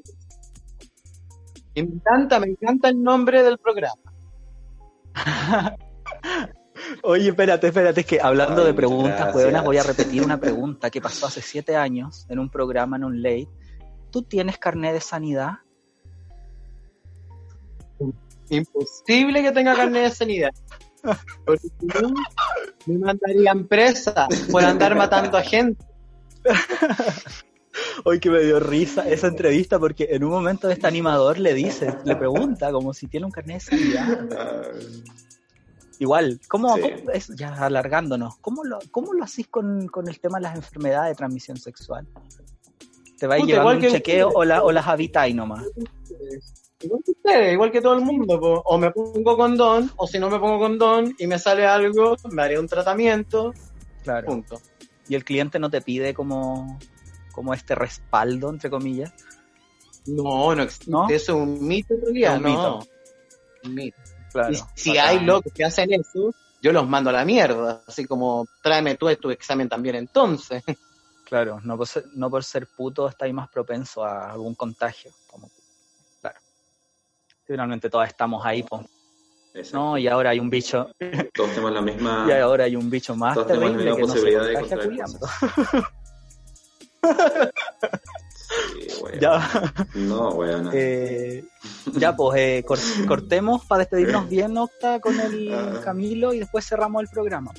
[1.74, 4.00] Y me encanta, me encanta el nombre del programa.
[7.02, 10.90] Oye, espérate, espérate, es que hablando Ay, de preguntas, hueonas, voy a repetir una pregunta
[10.90, 13.48] que pasó hace siete años en un programa en un late.
[14.10, 15.58] ¿Tú tienes carnet de sanidad?
[18.48, 20.50] Imposible que tenga carne de sanidad.
[21.44, 22.14] Porque si no,
[22.86, 25.84] me mandarían presa por andar matando a gente.
[28.04, 31.94] Hoy que me dio risa esa entrevista porque en un momento este animador le dice,
[32.04, 34.28] le pregunta como si tiene un carnet de sanidad.
[35.98, 36.82] Igual, ¿cómo, Sí.
[36.82, 40.56] cómo- es, ya alargándonos, ¿cómo lo, cómo lo hacís con, con el tema de las
[40.56, 42.06] enfermedades de transmisión sexual?
[43.18, 44.40] ¿Te vais Puta, llevando igual un que chequeo ustedes.
[44.40, 45.64] o, la, o las habitáis nomás?
[46.80, 48.38] Igual que ustedes, igual que todo el mundo.
[48.40, 48.62] po.
[48.66, 52.42] O me pongo condón, o si no me pongo condón y me sale algo, me
[52.42, 53.52] haré un tratamiento,
[54.02, 54.26] Claro.
[54.26, 54.60] punto.
[55.08, 56.78] Y el cliente no te pide como,
[57.32, 59.12] como este respaldo, entre comillas.
[60.06, 60.90] No, no existe.
[60.90, 61.08] ¿No?
[61.08, 62.48] Eso es un mito en realidad, Es un no.
[62.50, 62.88] mito.
[63.64, 63.96] Un mito.
[64.32, 64.52] Claro.
[64.52, 65.08] Y si bacán.
[65.08, 67.82] hay locos que hacen eso, yo los mando a la mierda.
[67.86, 70.62] Así como, tráeme tú tu examen también entonces.
[71.24, 75.10] Claro, no por ser, no por ser puto estáis más propenso a algún contagio.
[77.46, 78.88] Finalmente todas estamos ahí, exacto.
[79.72, 80.88] No, y ahora hay un bicho,
[81.32, 82.24] Todos tenemos la misma.
[82.28, 84.54] y ahora hay un bicho más Todos tenemos la terrible misma que no posibilidad de
[84.60, 85.18] contraer culiando.
[88.72, 89.20] Sí, weón.
[89.20, 90.70] Ya, No, weón.
[90.72, 91.44] eh,
[91.92, 95.80] ya pues, eh, cor- cortemos para despedirnos bien, Octa, con el Ah.
[95.84, 97.52] Camilo y después cerramos el programa.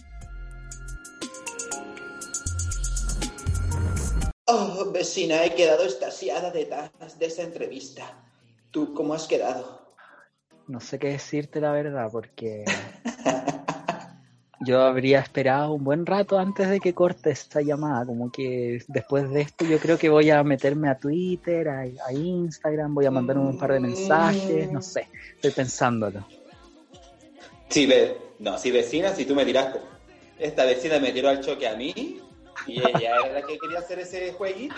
[4.48, 6.66] Oh, vecina, he quedado estasiada de,
[7.20, 8.04] de esa entrevista.
[8.76, 9.96] ¿Tú cómo has quedado?
[10.68, 12.66] No sé qué decirte la verdad, porque
[14.68, 18.06] yo habría esperado un buen rato antes de que corte esta llamada.
[18.06, 22.12] Como que después de esto yo creo que voy a meterme a Twitter, a, a
[22.12, 26.28] Instagram, voy a mandar un par de mensajes, no sé, estoy pensándolo.
[27.70, 29.80] Sí, ve, no, si vecina, si tú me tiraste.
[30.38, 32.20] Esta vecina me tiró al choque a mí
[32.68, 34.76] y ella era la que quería hacer ese jueguito.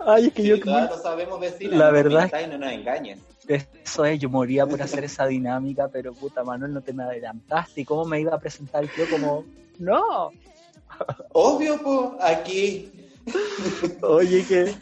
[0.00, 1.76] Ay, es que Sí, yo todas lo sabemos, vecina.
[1.76, 3.18] La verdad- y no nos engañes.
[3.48, 7.82] Eso es, yo moría por hacer esa dinámica, pero puta Manuel, no te me adelantaste.
[7.82, 9.44] ¿Y cómo me iba a presentar yo como,
[9.78, 10.32] no?
[11.32, 12.92] Obvio, po, aquí.
[14.02, 14.74] Oye, qué,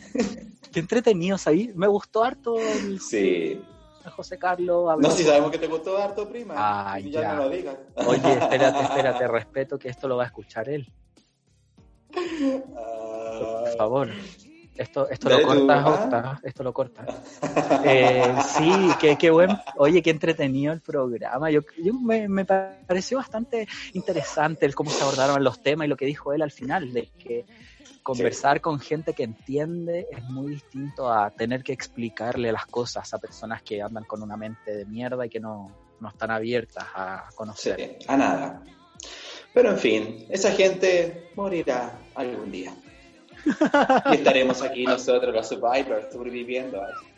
[0.72, 1.72] qué entretenido, ¿sabí?
[1.74, 3.60] Me gustó harto el Sí.
[4.04, 4.90] el José Carlos.
[4.90, 6.54] habló No, si sabemos que te gustó harto, prima.
[6.56, 7.32] Ah, ya, ya.
[7.34, 7.76] no lo digas.
[8.06, 10.86] Oye, espérate, espérate, respeto que esto lo va a escuchar él,
[12.14, 14.10] por favor.
[14.76, 15.88] Esto, esto lo cortas, Ah.
[15.88, 17.06] Octa, esto lo cortas.
[17.84, 21.48] Eh, sí, qué, qué buen, oye, qué entretenido el programa.
[21.50, 25.96] Yo, yo me, me pareció bastante interesante el cómo se abordaron los temas y lo
[25.96, 27.44] que dijo él al final, de que
[28.02, 33.18] conversar con gente que entiende es muy distinto a tener que explicarle las cosas a
[33.18, 37.28] personas que andan con una mente de mierda y que no, no están abiertas a
[37.34, 37.76] conocer.
[38.00, 38.62] Sí, a nada.
[39.54, 42.74] Pero en fin, esa gente morirá algún día.
[44.10, 46.82] Y estaremos aquí nosotros, los survivors, sobreviviendo.
[46.82, 47.14] a eso.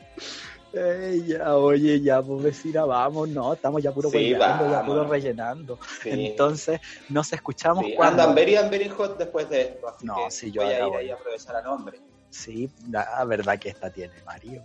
[0.79, 5.79] Ey, ya, oye, ya, pues vamos, no, estamos ya puro Sí, ya puro rellenando.
[6.03, 6.11] Sí.
[6.13, 8.23] Entonces, nos escuchamos Sí, cuando...
[8.23, 9.89] Andan very very hot después de esto.
[9.89, 10.97] Así No, que sí, yo voy a ir voy.
[10.97, 12.01] ahí a aprovechar al hombre.
[12.29, 14.63] Sí, la verdad que esta tiene Mario.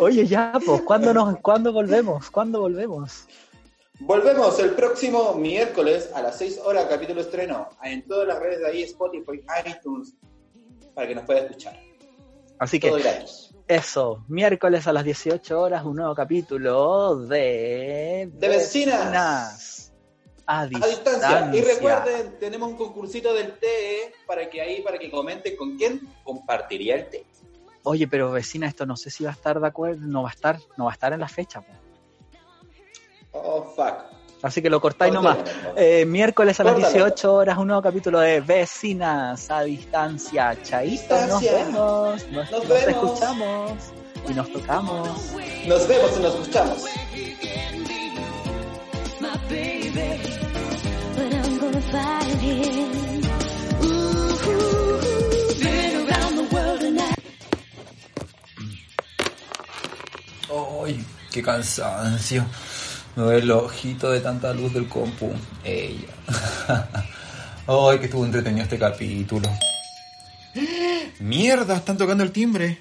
[0.00, 2.30] Oye, ya, pues, ¿cuándo, nos, ¿cuándo volvemos?
[2.30, 3.26] ¿Cuándo volvemos?
[4.00, 8.66] Volvemos el próximo miércoles a las 6 horas, capítulo estreno, en todas las redes de
[8.68, 10.14] ahí, Spotify, iTunes,
[10.94, 11.80] para que nos pueda escuchar.
[12.58, 13.54] Así que Todo gratis.
[13.66, 18.30] eso, miércoles a las 18 horas, un nuevo capítulo de...
[18.32, 18.98] De vecinas.
[18.98, 19.92] Vecinas.
[20.46, 21.50] A A distancia.
[21.52, 26.00] Y recuerden, tenemos un concursito del té para que ahí, para que comenten con quién
[26.22, 27.26] compartiría el té.
[27.82, 30.32] Oye, pero vecina, esto no sé si va a estar de acuerdo, no va a
[30.32, 31.60] estar, no va a estar en la fecha.
[31.60, 31.72] po.
[33.44, 33.94] Oh, fuck.
[34.42, 35.38] Así que lo cortáis nomás.
[35.76, 36.94] Eh, miércoles a las Córtalo.
[36.94, 40.56] 18 horas, un nuevo capítulo de Vecinas a Distancia.
[40.62, 42.26] Chaito, nos vemos.
[42.30, 42.88] Nos, Nos nos vemos.
[42.88, 43.72] escuchamos
[44.28, 45.08] y nos tocamos.
[45.66, 46.84] Nos vemos y nos escuchamos.
[60.84, 62.44] ¡Ay, qué cansancio!
[63.16, 65.32] Me duele el ojito de tanta luz del compu.
[65.64, 66.12] Ella.
[67.66, 69.48] ¡Ay, que estuvo entretenido este capítulo!
[71.18, 71.76] ¡Mierda!
[71.76, 72.78] Están tocando el timbre.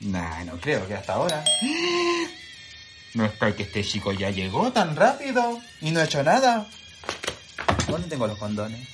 [0.00, 1.44] Nah, no creo que hasta ahora.
[3.12, 6.66] No está que este chico ya llegó tan rápido y no ha hecho nada.
[7.86, 8.88] ¿Dónde tengo los condones?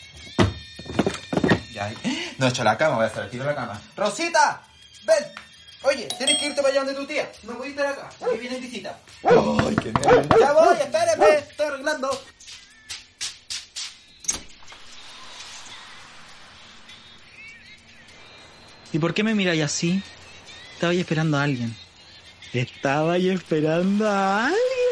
[1.73, 1.93] Ya,
[2.39, 3.81] no he hecho la cama, voy a estar aquí en la cama.
[3.97, 4.63] ¡Rosita!
[5.05, 5.52] ¡Ven!
[5.85, 7.31] Oye, tienes que irte para allá donde tu tía.
[7.43, 8.09] No puedes estar acá.
[8.21, 8.99] Aquí viene visita.
[9.25, 10.41] ¡Ay, qué nervios!
[10.41, 10.77] ¡Ya voy!
[10.77, 11.39] ¡Espéreme!
[11.39, 12.23] ¡Estoy arreglando!
[18.93, 20.03] ¿Y por qué me miráis así?
[20.75, 21.75] Estaba ahí esperando a alguien.
[22.53, 24.92] Estaba ahí esperando a alguien.